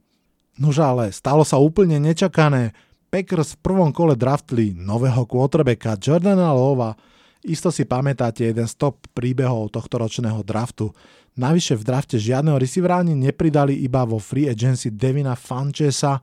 [0.60, 2.76] Nož ale stalo sa úplne nečakané.
[3.10, 6.94] Packers v prvom kole draftli nového quarterbacka Jordana Lova.
[7.42, 10.94] Isto si pamätáte jeden z top príbehov tohto ročného draftu.
[11.34, 16.22] Navyše v drafte žiadneho receivera ani nepridali iba vo free agency Devina Fanchesa.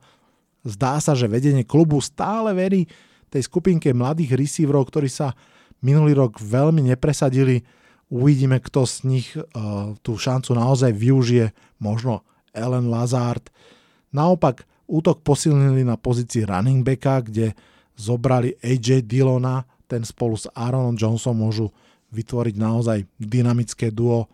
[0.64, 2.88] Zdá sa, že vedenie klubu stále verí
[3.28, 5.36] tej skupinke mladých receiverov, ktorí sa
[5.84, 7.68] minulý rok veľmi nepresadili.
[8.08, 11.52] Uvidíme, kto z nich uh, tú šancu naozaj využije.
[11.84, 12.24] Možno
[12.56, 13.52] Ellen Lazard.
[14.08, 17.52] Naopak, Útok posilnili na pozícii running backa, kde
[17.92, 21.68] zobrali AJ Dillona, ten spolu s Aaronom Johnson môžu
[22.08, 24.32] vytvoriť naozaj dynamické duo.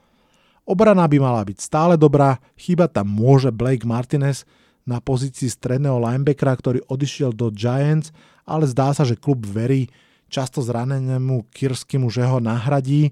[0.63, 4.47] Obrana by mala byť stále dobrá, chyba tam môže Blake Martinez
[4.87, 8.15] na pozícii stredného linebackera, ktorý odišiel do Giants,
[8.47, 9.91] ale zdá sa, že klub verí
[10.29, 13.11] často zranenému Kirskymu, že ho nahradí.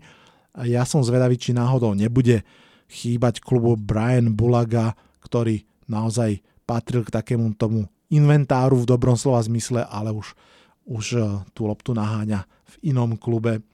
[0.62, 2.44] Ja som zvedavý, či náhodou nebude
[2.92, 4.92] chýbať klubu Brian Bulaga,
[5.24, 10.37] ktorý naozaj patril k takému tomu inventáru v dobrom slova zmysle, ale už,
[10.85, 11.20] už e,
[11.57, 13.64] tú loptu naháňa v inom klube.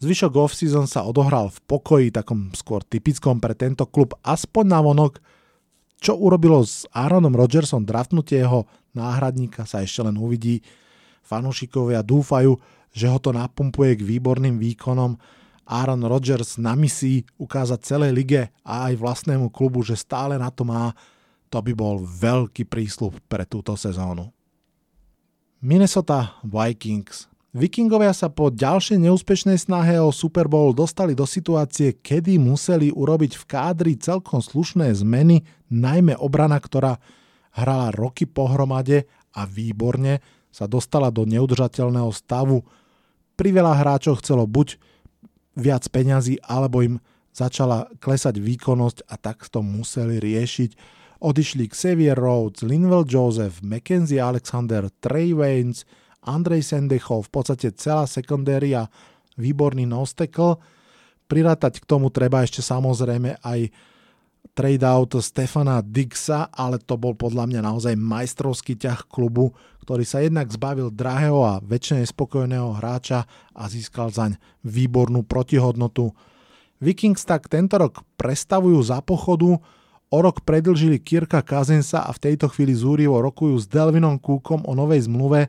[0.00, 5.20] Zvyšok off-season sa odohral v pokoji, takom skôr typickom pre tento klub, aspoň na vonok.
[6.00, 8.64] Čo urobilo s Aaronom Rodgersom draftnutie jeho
[8.96, 10.64] náhradníka sa ešte len uvidí.
[11.20, 12.56] Fanúšikovia dúfajú,
[12.96, 15.20] že ho to napumpuje k výborným výkonom.
[15.68, 20.64] Aaron Rodgers na misii ukázať celej lige a aj vlastnému klubu, že stále na to
[20.66, 20.96] má
[21.50, 24.30] to by bol veľký prísľub pre túto sezónu.
[25.60, 32.38] Minnesota Vikings Vikingovia sa po ďalšej neúspešnej snahe o Super Bowl dostali do situácie, kedy
[32.38, 37.02] museli urobiť v kádri celkom slušné zmeny, najmä obrana, ktorá
[37.50, 40.22] hrala roky pohromade a výborne
[40.54, 42.62] sa dostala do neudržateľného stavu.
[43.34, 44.78] Priveľa hráčov chcelo buď
[45.58, 47.02] viac peňazí, alebo im
[47.34, 54.88] začala klesať výkonnosť a tak to museli riešiť Odišli Xavier Rhodes, Linwell Joseph, Mackenzie Alexander,
[55.04, 55.84] Trey Waynes,
[56.24, 58.88] Andrej Sendechov, v podstate celá sekundéria
[59.36, 60.56] výborný nostekl.
[61.28, 63.68] Prirátať k tomu treba ešte samozrejme aj
[64.56, 69.52] trade out Stefana Dixa, ale to bol podľa mňa naozaj majstrovský ťah klubu,
[69.84, 76.16] ktorý sa jednak zbavil drahého a väčšine spokojného hráča a získal zaň výbornú protihodnotu.
[76.80, 79.60] Vikings tak tento rok prestavujú za pochodu,
[80.10, 84.74] O rok predlžili Kirka Kazensa a v tejto chvíli zúrivo rokujú s Delvinom Cookom o
[84.74, 85.46] novej zmluve.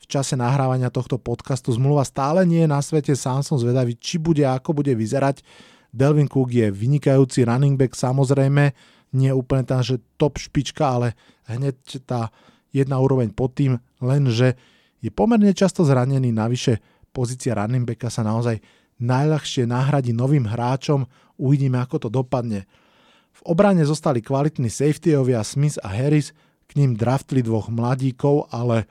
[0.00, 4.16] V čase nahrávania tohto podcastu zmluva stále nie je na svete, sám som zvedavý, či
[4.16, 5.44] bude a ako bude vyzerať.
[5.92, 8.72] Delvin Cook je vynikajúci running back samozrejme,
[9.12, 11.12] nie úplne tá, že top špička, ale
[11.44, 11.76] hneď
[12.08, 12.32] tá
[12.72, 14.56] jedna úroveň pod tým, lenže
[15.04, 16.80] je pomerne často zranený, navyše
[17.12, 18.56] pozícia running backa sa naozaj
[19.04, 21.04] najľahšie nahradí novým hráčom,
[21.36, 22.64] uvidíme ako to dopadne.
[23.38, 26.34] V obrane zostali kvalitní safetyovia Smith a Harris,
[26.66, 28.90] k ním draftli dvoch mladíkov, ale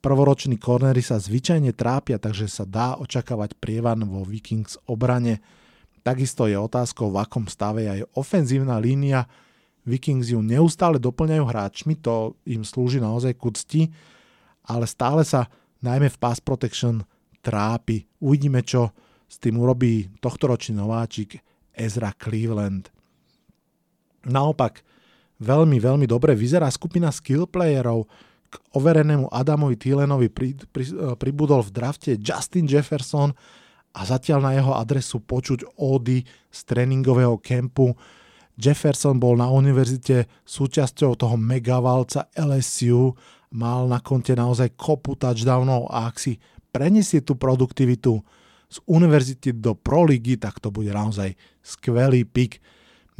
[0.00, 5.44] prvoroční cornery sa zvyčajne trápia, takže sa dá očakávať prievan vo Vikings obrane.
[6.02, 9.28] Takisto je otázkou, v akom stave je aj ofenzívna línia.
[9.84, 13.82] Vikings ju neustále doplňajú hráčmi, to im slúži naozaj k cti,
[14.66, 15.46] ale stále sa
[15.84, 17.04] najmä v pass protection
[17.44, 18.08] trápi.
[18.24, 18.90] Uvidíme, čo
[19.28, 21.38] s tým urobí tohtoročný nováčik
[21.76, 23.01] Ezra Cleveland.
[24.28, 24.82] Naopak,
[25.42, 28.06] veľmi, veľmi dobre vyzerá skupina skill playerov.
[28.52, 33.32] K overenému Adamovi Thielenovi pri, pri, pribudol v drafte Justin Jefferson
[33.96, 37.96] a zatiaľ na jeho adresu počuť ódy z tréningového kempu.
[38.60, 43.16] Jefferson bol na univerzite súčasťou toho megavalca LSU,
[43.56, 46.36] mal na konte naozaj kopu touchdownov a ak si
[46.72, 48.20] preniesie tú produktivitu
[48.72, 52.60] z univerzity do Pro ligy, tak to bude naozaj skvelý pik.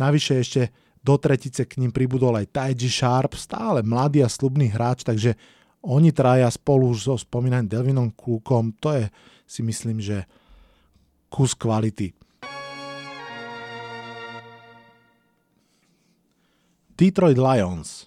[0.00, 0.62] Navyše ešte
[1.02, 5.34] do tretice k ním pribudol aj Taiji Sharp, stále mladý a slubný hráč, takže
[5.82, 9.04] oni traja spolu so spomínaným Delvinom Cookom, to je
[9.42, 10.24] si myslím, že
[11.26, 12.14] kus kvality.
[16.94, 18.06] Detroit Lions.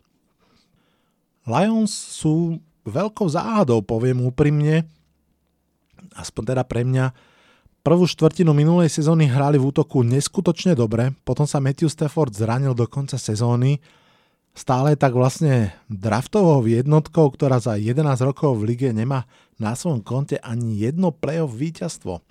[1.46, 4.88] Lions sú veľkou záhadou, poviem úprimne,
[6.16, 7.12] aspoň teda pre mňa,
[7.86, 12.90] Prvú štvrtinu minulej sezóny hrali v útoku neskutočne dobre, potom sa Matthew Stafford zranil do
[12.90, 13.78] konca sezóny,
[14.58, 19.30] stále tak vlastne draftovou jednotkou, ktorá za 11 rokov v lige nemá
[19.62, 22.26] na svojom konte ani jedno playoff víťazstvo.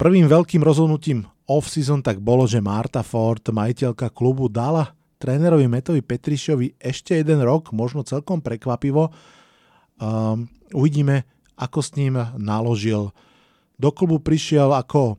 [0.00, 6.80] Prvým veľkým rozhodnutím off-season tak bolo, že Marta Ford, majiteľka klubu, dala trénerovi Metovi Petrišovi
[6.80, 9.12] ešte jeden rok, možno celkom prekvapivo.
[10.00, 11.28] Um, uvidíme,
[11.60, 13.12] ako s ním naložil
[13.80, 15.16] do klubu prišiel ako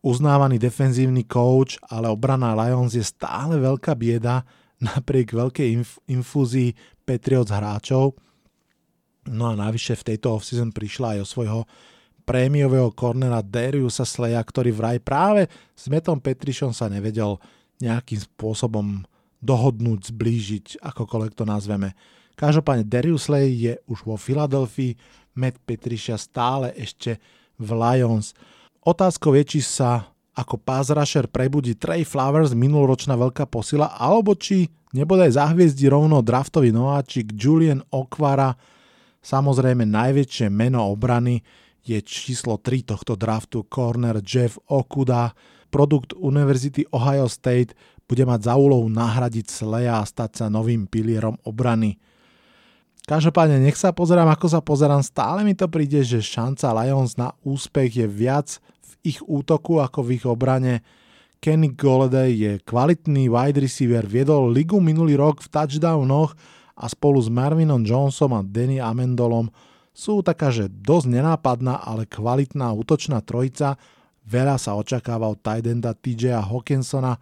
[0.00, 4.48] uznávaný defenzívny coach, ale obrana Lions je stále veľká bieda
[4.80, 6.72] napriek veľkej inf- infúzii
[7.04, 8.16] Patriots hráčov.
[9.28, 11.60] No a navyše v tejto offseason prišla aj o svojho
[12.26, 17.38] prémiového kornera Dariusa Sleja, ktorý vraj práve s Metom Petrišom sa nevedel
[17.78, 19.06] nejakým spôsobom
[19.42, 21.94] dohodnúť, zblížiť, akokoľvek to nazveme.
[22.38, 24.96] Každopádne Darius Slay je už vo Filadelfii,
[25.34, 27.18] Matt Petriša stále ešte
[27.58, 28.36] v Lions.
[28.82, 30.64] Otázkou je, či sa ako
[30.96, 37.84] rusher prebudí Trey Flowers, minuloročná veľká posila, alebo či nebodaj zahviezdi rovno draftový nováčik Julian
[37.92, 38.56] Okvara.
[39.22, 41.44] Samozrejme najväčšie meno obrany
[41.84, 45.36] je číslo 3 tohto draftu corner Jeff Okuda.
[45.72, 47.76] Produkt Univerzity Ohio State
[48.08, 51.96] bude mať za úlohu nahradiť Sleja a stať sa novým pilierom obrany.
[53.02, 57.34] Každopádne nech sa pozerám, ako sa pozerám, stále mi to príde, že šanca Lions na
[57.42, 60.86] úspech je viac v ich útoku ako v ich obrane.
[61.42, 66.38] Kenny Golladay je kvalitný wide receiver, viedol ligu minulý rok v touchdownoch
[66.78, 69.50] a spolu s Marvinom Jonesom a Danny Amendolom
[69.92, 73.76] sú taká, že dosť nenápadná, ale kvalitná útočná trojica.
[74.24, 77.18] Veľa sa očakáva od Tidenda TJ Hawkinsona,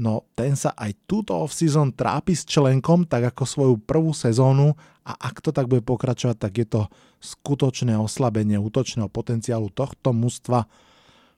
[0.00, 5.12] no ten sa aj túto off-season trápi s členkom, tak ako svoju prvú sezónu a
[5.18, 6.82] ak to tak bude pokračovať, tak je to
[7.22, 10.64] skutočné oslabenie útočného potenciálu tohto mužstva.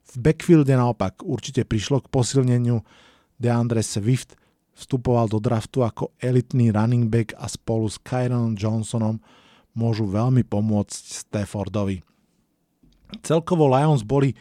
[0.04, 2.84] V backfielde naopak určite prišlo k posilneniu.
[3.40, 4.36] DeAndre Swift
[4.76, 9.18] vstupoval do draftu ako elitný running back a spolu s Kyronom Johnsonom
[9.74, 12.04] môžu veľmi pomôcť Staffordovi.
[13.22, 14.34] Celkovo Lions boli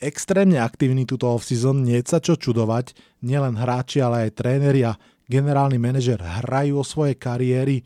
[0.00, 4.96] extrémne aktívni túto off-season, nie sa čo čudovať, nielen hráči, ale aj tréneri a
[5.28, 7.84] generálny manažer hrajú o svoje kariéry.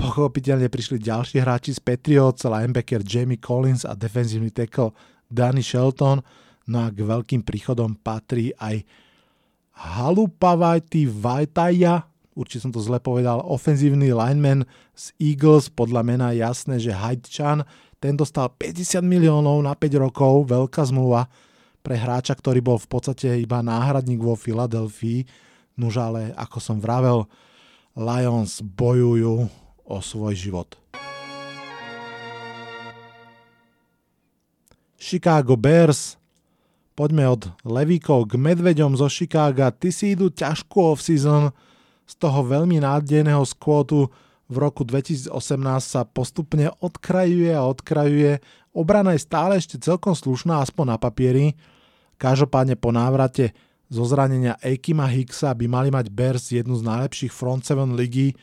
[0.00, 4.96] Pochopiteľne prišli ďalší hráči z Patriots, linebacker Jamie Collins a defensívny tackle
[5.28, 6.24] Danny Shelton,
[6.72, 8.82] no a k veľkým príchodom patrí aj
[9.76, 14.64] Halupavajty Vajtaja, určite som to zle povedal, ofenzívny lineman
[14.96, 17.68] z Eagles, podľa mena jasné, že Hajdčan,
[18.00, 21.28] ten dostal 50 miliónov na 5 rokov, veľká zmluva
[21.84, 25.28] pre hráča, ktorý bol v podstate iba náhradník vo Filadelfii.
[25.76, 27.28] Nuž ale, ako som vravel,
[27.92, 29.48] Lions bojujú
[29.84, 30.80] o svoj život.
[34.96, 36.16] Chicago Bears.
[36.96, 39.72] Poďme od Levíkov k Medveďom zo Chicaga.
[39.72, 41.48] Ty si idú ťažkú off-season
[42.04, 44.12] z toho veľmi nádejného skvotu
[44.50, 45.30] v roku 2018
[45.78, 48.42] sa postupne odkrajuje a odkrajuje.
[48.74, 51.54] Obrana je stále ešte celkom slušná, aspoň na papieri.
[52.18, 53.54] Každopádne po návrate
[53.86, 58.34] zo zranenia Ekima Hicksa by mali mať Bears jednu z najlepších front 7 ligy.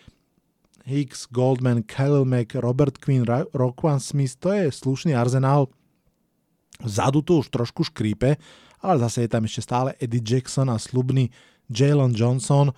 [0.88, 5.68] Hicks, Goldman, Khalil Mack, Robert Quinn, Roquan Smith, to je slušný arzenál.
[6.80, 8.40] Vzadu to už trošku škrípe,
[8.80, 11.28] ale zase je tam ešte stále Eddie Jackson a slubný
[11.68, 12.72] Jalen Johnson.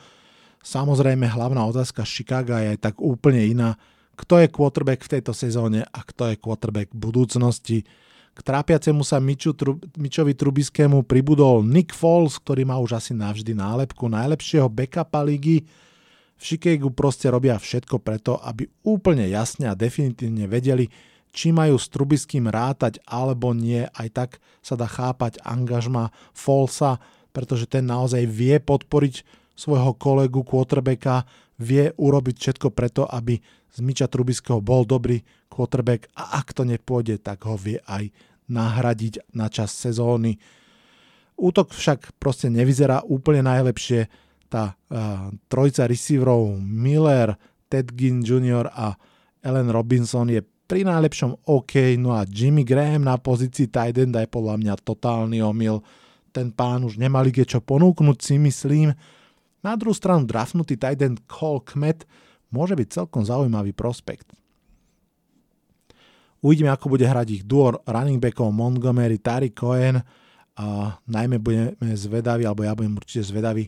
[0.60, 3.80] Samozrejme, hlavná otázka Chicago je aj tak úplne iná.
[4.20, 7.88] Kto je quarterback v tejto sezóne a kto je quarterback budúcnosti?
[8.36, 13.56] K trápiacemu sa Miču, Tru, Mičovi Trubiskému pribudol Nick Foles, ktorý má už asi navždy
[13.56, 15.64] nálepku najlepšieho backupa ligy.
[16.40, 20.88] V Chicagu proste robia všetko preto, aby úplne jasne a definitívne vedeli,
[21.36, 24.30] či majú s Trubiským rátať alebo nie, aj tak
[24.64, 27.00] sa dá chápať angažma Folsa,
[27.36, 31.28] pretože ten naozaj vie podporiť svojho kolegu quarterbacka,
[31.60, 33.36] vie urobiť všetko preto, aby
[33.70, 35.20] z Miča Trubiského bol dobrý
[35.52, 38.08] quarterback a ak to nepôjde, tak ho vie aj
[38.48, 40.40] nahradiť na čas sezóny.
[41.36, 44.08] Útok však proste nevyzerá úplne najlepšie
[44.50, 47.38] tá uh, trojica receiverov Miller,
[47.70, 48.66] Ted Ginn Jr.
[48.74, 48.98] a
[49.46, 54.30] Ellen Robinson je pri najlepšom OK, no a Jimmy Graham na pozícii tight end je
[54.30, 55.82] podľa mňa totálny omyl.
[56.30, 58.94] Ten pán už nemal kde čo ponúknuť si myslím.
[59.60, 62.08] Na druhú stranu draftnutý tight end Cole Kmet
[62.50, 64.32] môže byť celkom zaujímavý prospekt.
[66.40, 70.00] Uvidíme, ako bude hrať ich duo running backov Montgomery, Tari Cohen
[70.56, 73.68] a najmä budeme zvedaví, alebo ja budem určite zvedavý,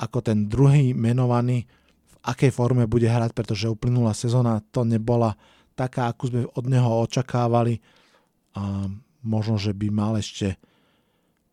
[0.00, 1.68] ako ten druhý menovaný
[2.08, 5.36] v akej forme bude hrať, pretože uplynulá sezóna to nebola
[5.76, 7.84] taká, ako sme od neho očakávali
[8.56, 8.88] a
[9.20, 10.56] možno, že by mal ešte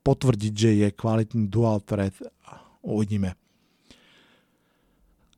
[0.07, 2.15] potvrdiť, že je kvalitný dual threat.
[2.83, 3.35] Uvidíme.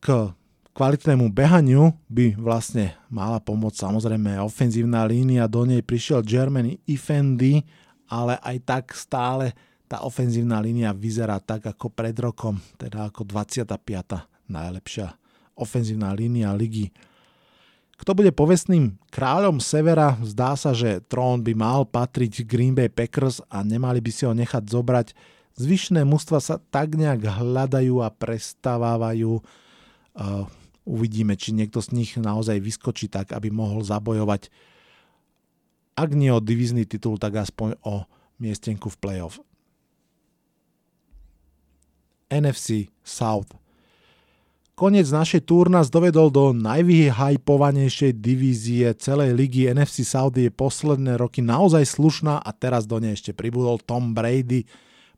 [0.05, 0.37] K
[0.77, 7.65] kvalitnému behaniu by vlastne mala pomôcť samozrejme ofenzívna línia, do nej prišiel Germany Ifendi,
[8.05, 9.57] ale aj tak stále
[9.89, 13.65] tá ofenzívna línia vyzerá tak ako pred rokom, teda ako 25.
[14.45, 15.09] najlepšia
[15.57, 16.93] ofenzívna línia ligy.
[17.97, 23.41] Kto bude povestným kráľom Severa, zdá sa, že trón by mal patriť Green Bay Packers
[23.49, 25.17] a nemali by si ho nechať zobrať.
[25.57, 29.41] Zvyšné mužstva sa tak nejak hľadajú a prestávajú.
[30.85, 34.49] Uvidíme, či niekto z nich naozaj vyskočí tak, aby mohol zabojovať
[35.95, 38.03] ak nie o divizný titul, tak aspoň o
[38.43, 39.39] miestenku v playoff.
[42.27, 43.47] NFC South.
[44.75, 49.71] Konec našej túr nás dovedol do najvyhypovanejšej divízie celej ligy.
[49.71, 54.67] NFC South je posledné roky naozaj slušná a teraz do nej ešte pribudol Tom Brady.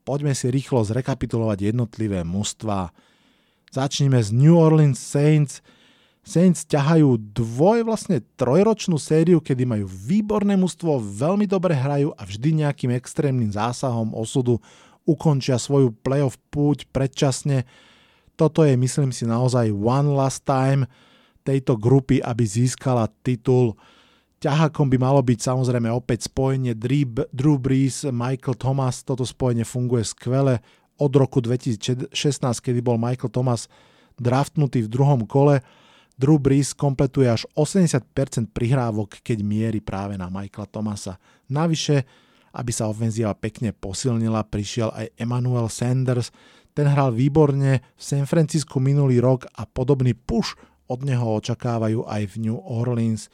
[0.06, 2.94] Poďme si rýchlo zrekapitulovať jednotlivé mužstva.
[3.68, 5.60] Začneme z New Orleans Saints.
[6.24, 12.64] Saints ťahajú dvoj, vlastne trojročnú sériu, kedy majú výborné mužstvo, veľmi dobre hrajú a vždy
[12.64, 14.60] nejakým extrémnym zásahom osudu
[15.08, 17.64] ukončia svoju playoff púť predčasne.
[18.36, 20.84] Toto je, myslím si, naozaj one last time
[21.48, 23.80] tejto grupy, aby získala titul.
[24.44, 29.00] Ťahakom by malo byť samozrejme opäť spojenie Drew Brees, Michael Thomas.
[29.02, 30.60] Toto spojenie funguje skvele
[30.98, 32.14] od roku 2016,
[32.62, 33.70] kedy bol Michael Thomas
[34.18, 35.62] draftnutý v druhom kole.
[36.18, 38.02] Drew Brees kompletuje až 80%
[38.50, 41.22] prihrávok, keď mierí práve na Michaela Thomasa.
[41.46, 42.26] Navyše
[42.58, 46.34] aby sa ofenzíva pekne posilnila, prišiel aj Emmanuel Sanders.
[46.74, 50.58] Ten hral výborne v San Francisco minulý rok a podobný push
[50.90, 53.30] od neho očakávajú aj v New Orleans.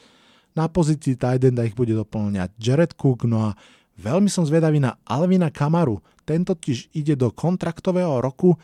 [0.54, 3.56] Na pozícii Tidenda ich bude doplňať Jared Cook, no a
[3.96, 6.04] veľmi som zvedavý na Alvina Kamaru.
[6.24, 8.56] Ten totiž ide do kontraktového roku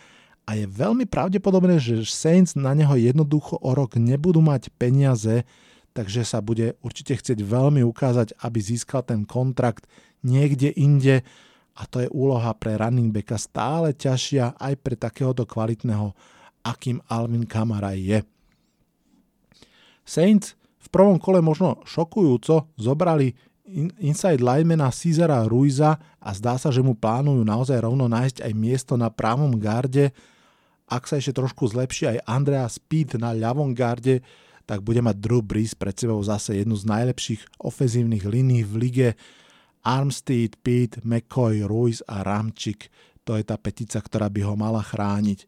[0.48, 5.46] a je veľmi pravdepodobné, že Saints na neho jednoducho o rok nebudú mať peniaze,
[5.94, 9.86] takže sa bude určite chcieť veľmi ukázať, aby získal ten kontrakt
[10.26, 11.22] niekde inde
[11.80, 16.12] a to je úloha pre running backa stále ťažšia aj pre takéhoto kvalitného,
[16.68, 18.20] akým Alvin Kamara je.
[20.04, 23.32] Saints v prvom kole možno šokujúco zobrali
[24.02, 28.94] inside linemana Cesara Ruiza a zdá sa, že mu plánujú naozaj rovno nájsť aj miesto
[28.98, 30.10] na pravom garde.
[30.90, 34.26] Ak sa ešte trošku zlepší aj Andrea Speed na ľavom garde,
[34.66, 39.10] tak bude mať Drew Brees pred sebou zase jednu z najlepších ofenzívnych línií v lige.
[39.82, 42.90] Armstead, Pitt, McCoy, Ruiz a Ramčik.
[43.26, 45.46] To je tá petica, ktorá by ho mala chrániť.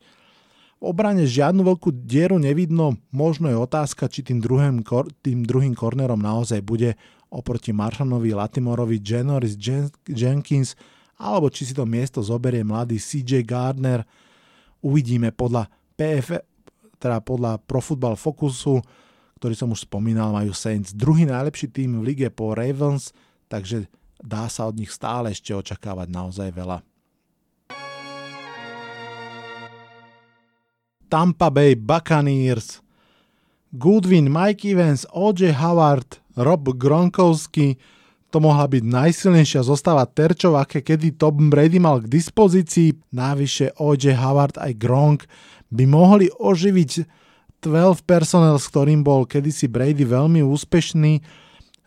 [0.82, 4.82] V obrane žiadnu veľkú dieru nevidno, možno je otázka, či tým druhým,
[5.22, 6.98] tým druhým kornerom naozaj bude
[7.32, 10.76] oproti Maršanovi, Latimorovi, Jenoris Jen- Jenkins,
[11.16, 14.04] alebo či si to miesto zoberie mladý CJ Gardner.
[14.84, 16.44] Uvidíme podľa PF,
[17.00, 18.84] teda podľa Pro Football Focusu,
[19.40, 23.16] ktorý som už spomínal, majú Saints druhý najlepší tým v lige po Ravens,
[23.48, 23.88] takže
[24.22, 26.86] dá sa od nich stále ešte očakávať naozaj veľa.
[31.12, 32.80] Tampa Bay Buccaneers
[33.72, 35.56] Goodwin, Mike Evans, O.J.
[35.56, 37.80] Howard, Rob Gronkowski
[38.32, 43.12] to mohla byť najsilnejšia zostava terčov, aké kedy Tom Brady mal k dispozícii.
[43.12, 44.16] Návyše O.J.
[44.16, 45.28] Howard aj Gronk
[45.72, 46.92] by mohli oživiť
[47.64, 51.42] 12 personel, s ktorým bol kedysi Brady veľmi úspešný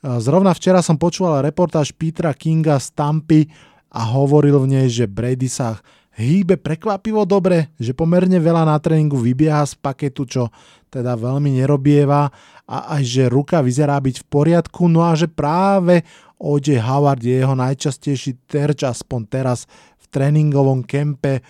[0.05, 3.49] Zrovna včera som počúval reportáž Petra Kinga z Tampy
[3.89, 5.81] a hovoril v nej, že Brady sa
[6.15, 10.43] hýbe prekvapivo dobre, že pomerne veľa na tréningu vybieha z paketu, čo
[10.91, 12.31] teda veľmi nerobieva
[12.71, 16.07] a aj že ruka vyzerá byť v poriadku, no a že práve
[16.39, 16.79] O.J.
[16.79, 19.67] Howard je jeho najčastejší terč, aspoň teraz
[19.99, 21.43] v tréningovom kempe.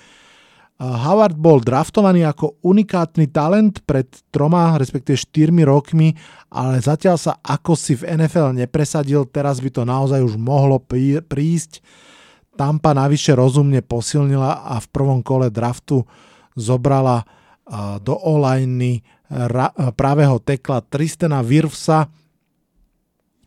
[0.81, 6.17] Howard bol draftovaný ako unikátny talent pred troma, respektíve štyrmi rokmi,
[6.51, 11.79] ale zatiaľ sa ako si v NFL nepresadil, teraz by to naozaj už mohlo prísť.
[12.55, 16.07] Tampa navyše rozumne posilnila a v prvom kole draftu
[16.55, 17.27] zobrala
[18.01, 19.03] do online
[19.99, 22.07] pravého tekla Tristena Wirfsa.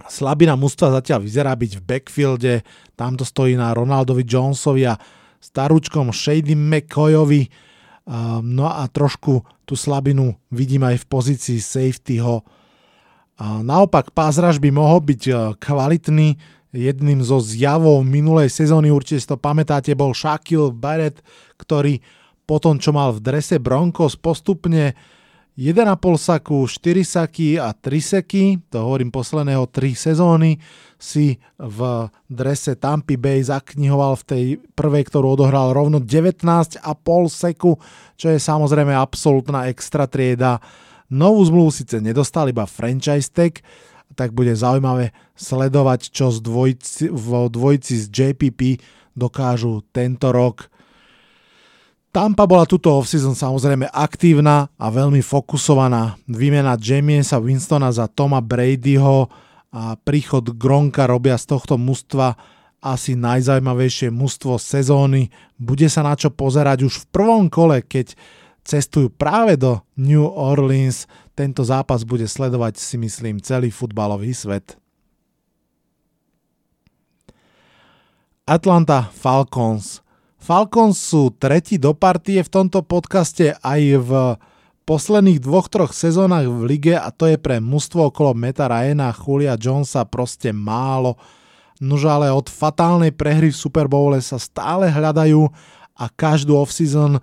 [0.08, 2.54] Slabina mužstva zatiaľ vyzerá byť v backfielde,
[2.96, 5.00] tam to stojí na Ronaldovi Jonesovi a
[5.40, 7.48] starúčkom Shady McCoyovi.
[8.44, 12.40] No a trošku tú slabinu vidím aj v pozícii safetyho.
[13.38, 16.42] Naopak pázraž by mohol byť e, kvalitný.
[16.76, 21.24] Jedným zo zjavov minulej sezóny, určite si to pamätáte, bol Shaquille Barrett,
[21.56, 22.04] ktorý
[22.48, 24.96] po tom, čo mal v drese Broncos postupne
[25.58, 25.74] 1,5
[26.22, 30.62] saku, 4 saky a 3 seky, to hovorím posledného 3 sezóny,
[31.02, 31.80] si v
[32.30, 34.44] drese Tampa Bay zaknihoval v tej
[34.78, 36.78] prvej, ktorú odohral rovno 19,5
[37.34, 37.74] seku,
[38.14, 40.62] čo je samozrejme absolútna extra trieda.
[41.10, 43.58] Novú zmluvu síce nedostal iba franchise tag,
[44.18, 48.82] tak bude zaujímavé sledovať, čo z dvojci, v dvojici z JPP
[49.14, 50.74] dokážu tento rok
[52.18, 56.18] Tampa bola túto offseason samozrejme aktívna a veľmi fokusovaná.
[56.26, 59.30] Výmena Jamiesa Winstona za Toma Bradyho
[59.70, 62.34] a príchod Gronka robia z tohto mužstva
[62.82, 65.30] asi najzaujímavejšie mužstvo sezóny.
[65.62, 68.18] Bude sa na čo pozerať už v prvom kole, keď
[68.66, 71.06] cestujú práve do New Orleans.
[71.38, 74.74] Tento zápas bude sledovať si myslím celý futbalový svet.
[78.50, 80.02] Atlanta Falcons–
[80.48, 84.12] Falcons sú tretí do partie v tomto podcaste aj v
[84.88, 89.18] posledných dvoch, troch sezónach v lige a to je pre mužstvo okolo Meta Ryana a
[89.18, 91.20] Julia Jonesa proste málo.
[91.84, 95.52] Nož ale od fatálnej prehry v Super Bowle sa stále hľadajú
[96.00, 97.20] a každú off-season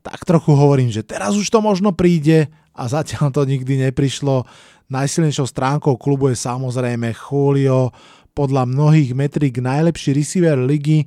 [0.00, 4.46] tak trochu hovorím, že teraz už to možno príde a zatiaľ to nikdy neprišlo.
[4.90, 7.94] Najsilnejšou stránkou klubu je samozrejme Julio,
[8.34, 11.06] podľa mnohých metrik najlepší receiver ligy,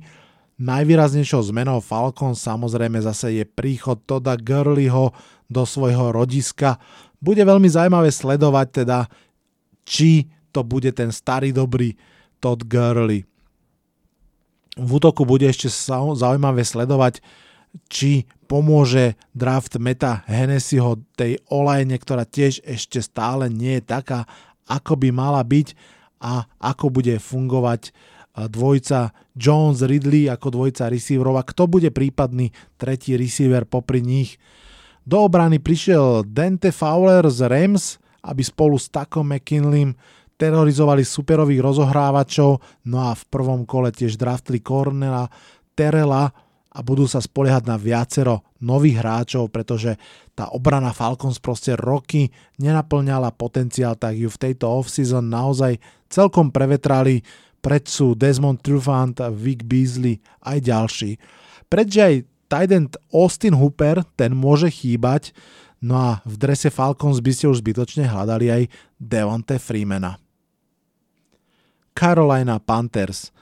[0.54, 5.10] Najvýraznejšou zmenou Falcon samozrejme zase je príchod Toda Gurleyho
[5.50, 6.78] do svojho rodiska.
[7.18, 9.10] Bude veľmi zaujímavé sledovať teda,
[9.82, 11.98] či to bude ten starý dobrý
[12.38, 13.26] Todd Gurley.
[14.78, 15.66] V útoku bude ešte
[16.14, 17.18] zaujímavé sledovať,
[17.90, 24.28] či pomôže draft Meta Hennessyho tej olajne, ktorá tiež ešte stále nie je taká,
[24.70, 25.74] ako by mala byť
[26.22, 27.92] a ako bude fungovať
[28.34, 34.42] dvojca Jones Ridley ako dvojca receiverov a kto bude prípadný tretí receiver popri nich.
[35.04, 39.94] Do obrany prišiel Dante Fowler z Rams, aby spolu s Takom McKinleym
[40.34, 42.58] terorizovali superových rozohrávačov,
[42.90, 45.30] no a v prvom kole tiež draftli Cornela,
[45.76, 46.32] Terela
[46.74, 49.94] a budú sa spoliehať na viacero nových hráčov, pretože
[50.34, 55.78] tá obrana Falcons proste roky nenaplňala potenciál, tak ju v tejto off-season naozaj
[56.10, 57.22] celkom prevetrali
[57.64, 61.10] Preč sú Desmond Trufant, Vic Beasley aj ďalší.
[61.72, 62.14] Preč aj
[62.44, 65.32] tight Austin Hooper, ten môže chýbať,
[65.80, 68.62] no a v drese Falcons by ste už zbytočne hľadali aj
[69.00, 70.20] Devonte Freemana.
[71.96, 73.33] Carolina Panthers.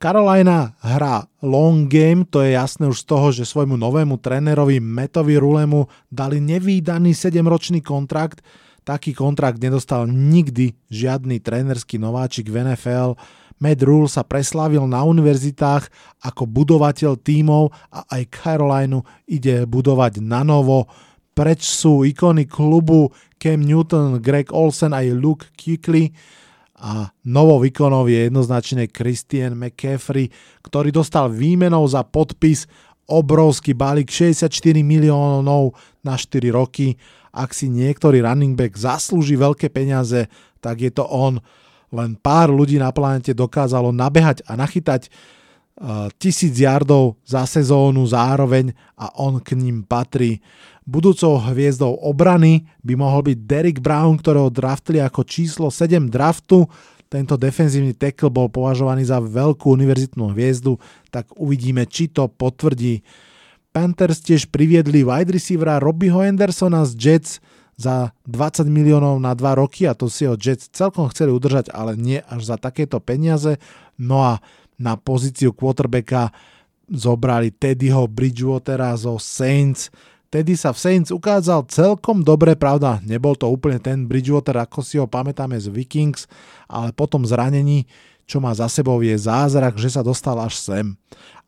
[0.00, 5.36] Carolina hrá long game, to je jasné už z toho, že svojmu novému trénerovi Metovi
[5.36, 8.40] Rulemu dali nevýdaný 7-ročný kontrakt.
[8.80, 13.20] Taký kontrakt nedostal nikdy žiadny trénerský nováčik v NFL
[13.60, 15.92] Matt Rule sa preslávil na univerzitách
[16.24, 20.88] ako budovateľ tímov a aj Carolinu ide budovať na novo.
[21.36, 26.16] Preč sú ikony klubu Cam Newton, Greg Olsen aj Luke Kuechly
[26.80, 30.32] a novou ikonou je jednoznačne Christian McCaffrey,
[30.64, 32.64] ktorý dostal výmenou za podpis
[33.04, 34.48] obrovský balík 64
[34.80, 36.96] miliónov na 4 roky.
[37.30, 40.26] Ak si niektorý running back zaslúži veľké peniaze,
[40.64, 41.38] tak je to on
[41.90, 48.70] len pár ľudí na planete dokázalo nabehať a nachytať uh, tisíc yardov za sezónu zároveň
[48.94, 50.38] a on k ním patrí.
[50.90, 56.66] Budúcou hviezdou obrany by mohol byť Derek Brown, ktorého draftili ako číslo 7 draftu.
[57.06, 60.82] Tento defenzívny tackle bol považovaný za veľkú univerzitnú hviezdu,
[61.14, 63.06] tak uvidíme, či to potvrdí.
[63.70, 67.38] Panthers tiež priviedli wide receivera Robbieho Andersona z Jets,
[67.80, 71.96] za 20 miliónov na 2 roky a to si ho Jets celkom chceli udržať, ale
[71.96, 73.56] nie až za takéto peniaze.
[73.96, 74.44] No a
[74.76, 76.28] na pozíciu quarterbacka
[76.90, 79.88] zobrali Teddyho Bridgewatera zo Saints.
[80.30, 84.94] Teddy sa v Saints ukázal celkom dobre, pravda, nebol to úplne ten Bridgewater, ako si
[84.94, 86.30] ho pamätáme z Vikings,
[86.70, 87.90] ale potom zranení,
[88.30, 90.94] čo má za sebou, je zázrak, že sa dostal až sem.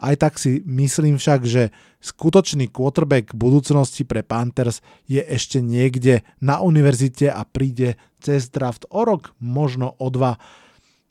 [0.02, 1.70] Aj tak si myslím však, že
[2.02, 9.06] skutočný quarterback budúcnosti pre Panthers je ešte niekde na univerzite a príde cez draft o
[9.06, 10.42] rok, možno o dva.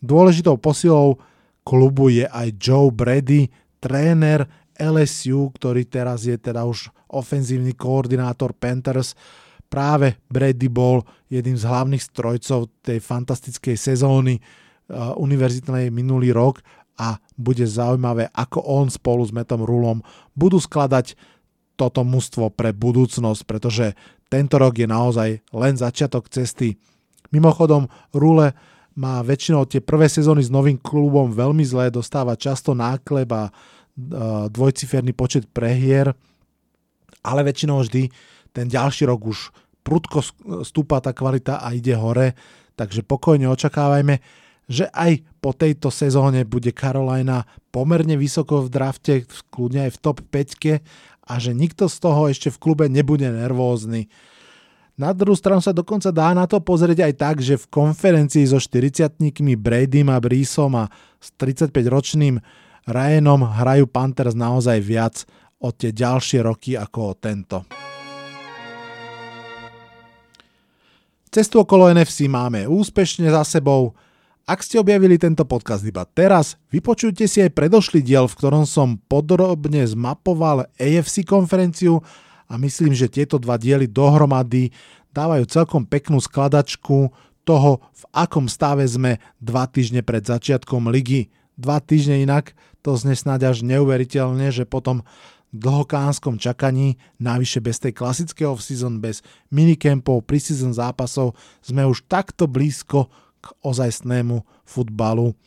[0.03, 1.23] Dôležitou posilou
[1.63, 3.47] klubu je aj Joe Brady,
[3.79, 4.43] tréner
[4.81, 9.13] LSU, ktorý teraz je teda už ofenzívny koordinátor Panthers.
[9.69, 16.59] Práve Brady bol jedným z hlavných strojcov tej fantastickej sezóny uh, univerzitnej minulý rok
[16.99, 20.03] a bude zaujímavé, ako on spolu s Metom Rulom
[20.35, 21.15] budú skladať
[21.79, 23.97] toto mužstvo pre budúcnosť, pretože
[24.29, 26.77] tento rok je naozaj len začiatok cesty.
[27.31, 28.53] Mimochodom, Rule
[28.93, 33.49] má väčšinou tie prvé sezóny s novým klubom veľmi zlé, dostáva často nákleb a
[34.49, 36.13] dvojciferný počet prehier,
[37.21, 38.09] ale väčšinou vždy
[38.51, 40.21] ten ďalší rok už prudko
[40.65, 42.33] stúpa tá kvalita a ide hore,
[42.77, 44.21] takže pokojne očakávajme,
[44.71, 47.43] že aj po tejto sezóne bude Carolina
[47.73, 50.81] pomerne vysoko v drafte, kľudne aj v top 5
[51.27, 54.07] a že nikto z toho ešte v klube nebude nervózny.
[54.99, 58.61] Na druhú stranu sa dokonca dá na to pozrieť aj tak, že v konferencii so
[58.61, 59.17] 40
[59.57, 62.37] Bradym a Brísom a s 35-ročným
[62.89, 65.15] Ryanom hrajú Panthers naozaj viac
[65.61, 67.57] o tie ďalšie roky ako o tento.
[71.31, 73.95] Cestu okolo NFC máme úspešne za sebou.
[74.43, 78.99] Ak ste objavili tento podcast iba teraz, vypočujte si aj predošlý diel, v ktorom som
[79.07, 82.03] podrobne zmapoval AFC konferenciu
[82.51, 84.75] a myslím, že tieto dva diely dohromady
[85.15, 87.15] dávajú celkom peknú skladačku
[87.47, 91.31] toho, v akom stave sme dva týždne pred začiatkom ligy.
[91.61, 95.05] Dva týždne inak to zne snáď až neuveriteľne, že potom
[95.53, 99.21] dlhokánskom čakaní, navyše bez tej klasickej off-season, bez
[99.53, 103.11] minicampov, preseason zápasov, sme už takto blízko
[103.43, 105.37] k ozajstnému futbalu.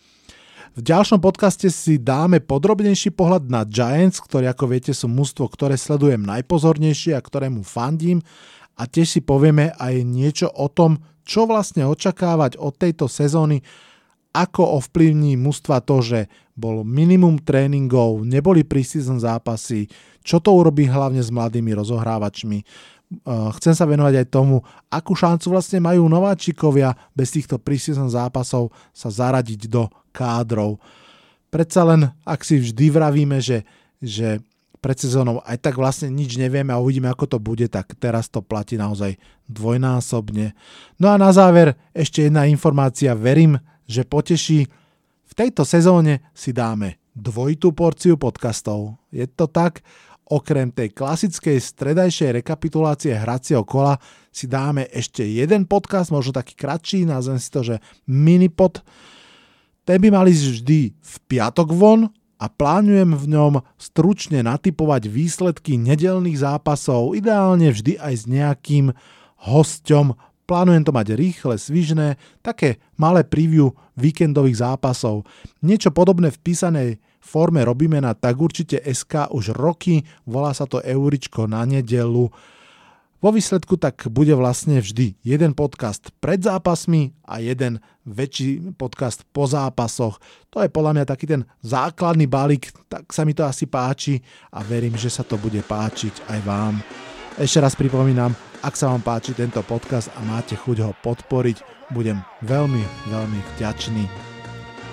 [0.74, 5.78] V ďalšom podcaste si dáme podrobnejší pohľad na Giants, ktorí ako viete sú mústvo, ktoré
[5.78, 8.18] sledujem najpozornejšie a ktorému fandím
[8.74, 13.62] a tiež si povieme aj niečo o tom, čo vlastne očakávať od tejto sezóny,
[14.34, 16.20] ako ovplyvní mužstva to, že
[16.58, 19.86] bol minimum tréningov, neboli preseason zápasy,
[20.26, 22.58] čo to urobí hlavne s mladými rozohrávačmi.
[23.30, 29.06] Chcem sa venovať aj tomu, akú šancu vlastne majú nováčikovia bez týchto preseason zápasov sa
[29.06, 30.82] zaradiť do kádrov.
[31.54, 33.62] Predsa len, ak si vždy vravíme, že,
[34.02, 34.42] že
[34.82, 38.42] pred sezónou aj tak vlastne nič nevieme a uvidíme, ako to bude, tak teraz to
[38.42, 39.14] platí naozaj
[39.46, 40.50] dvojnásobne.
[40.98, 43.14] No a na záver ešte jedna informácia.
[43.14, 44.66] Verím, že poteší.
[45.24, 48.98] V tejto sezóne si dáme dvojitú porciu podcastov.
[49.14, 49.86] Je to tak,
[50.28, 54.00] okrem tej klasickej stredajšej rekapitulácie hracieho kola
[54.32, 57.76] si dáme ešte jeden podcast, možno taký kratší, nazvem si to, že
[58.08, 58.80] minipod.
[59.84, 62.08] Ten by mali vždy v piatok von
[62.40, 68.96] a plánujem v ňom stručne natypovať výsledky nedelných zápasov, ideálne vždy aj s nejakým
[69.44, 75.24] hosťom Plánujem to mať rýchle, svižné, také malé preview víkendových zápasov.
[75.64, 76.88] Niečo podobné v písanej
[77.24, 82.28] forme robíme na tak určite SK už roky, volá sa to Euričko na nedelu.
[83.24, 89.48] Vo výsledku tak bude vlastne vždy jeden podcast pred zápasmi a jeden väčší podcast po
[89.48, 90.20] zápasoch.
[90.52, 94.20] To je podľa mňa taký ten základný balík, tak sa mi to asi páči
[94.52, 96.84] a verím, že sa to bude páčiť aj vám.
[97.34, 98.30] Ešte raz pripomínam,
[98.62, 102.78] ak sa vám páči tento podcast a máte chuť ho podporiť, budem veľmi,
[103.10, 104.06] veľmi vďačný.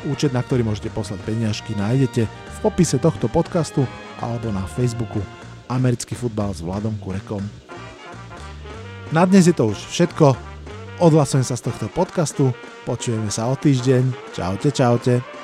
[0.10, 3.86] Účet, na ktorý môžete poslať peniažky, nájdete v popise tohto podcastu
[4.18, 5.22] alebo na Facebooku
[5.70, 7.46] Americký futbal s Vladom Kurekom.
[9.14, 10.34] Na dnes je to už všetko.
[10.98, 12.58] Odhlasujem sa z tohto podcastu.
[12.90, 14.34] Počujeme sa o týždeň.
[14.34, 15.41] Čaute, čaute.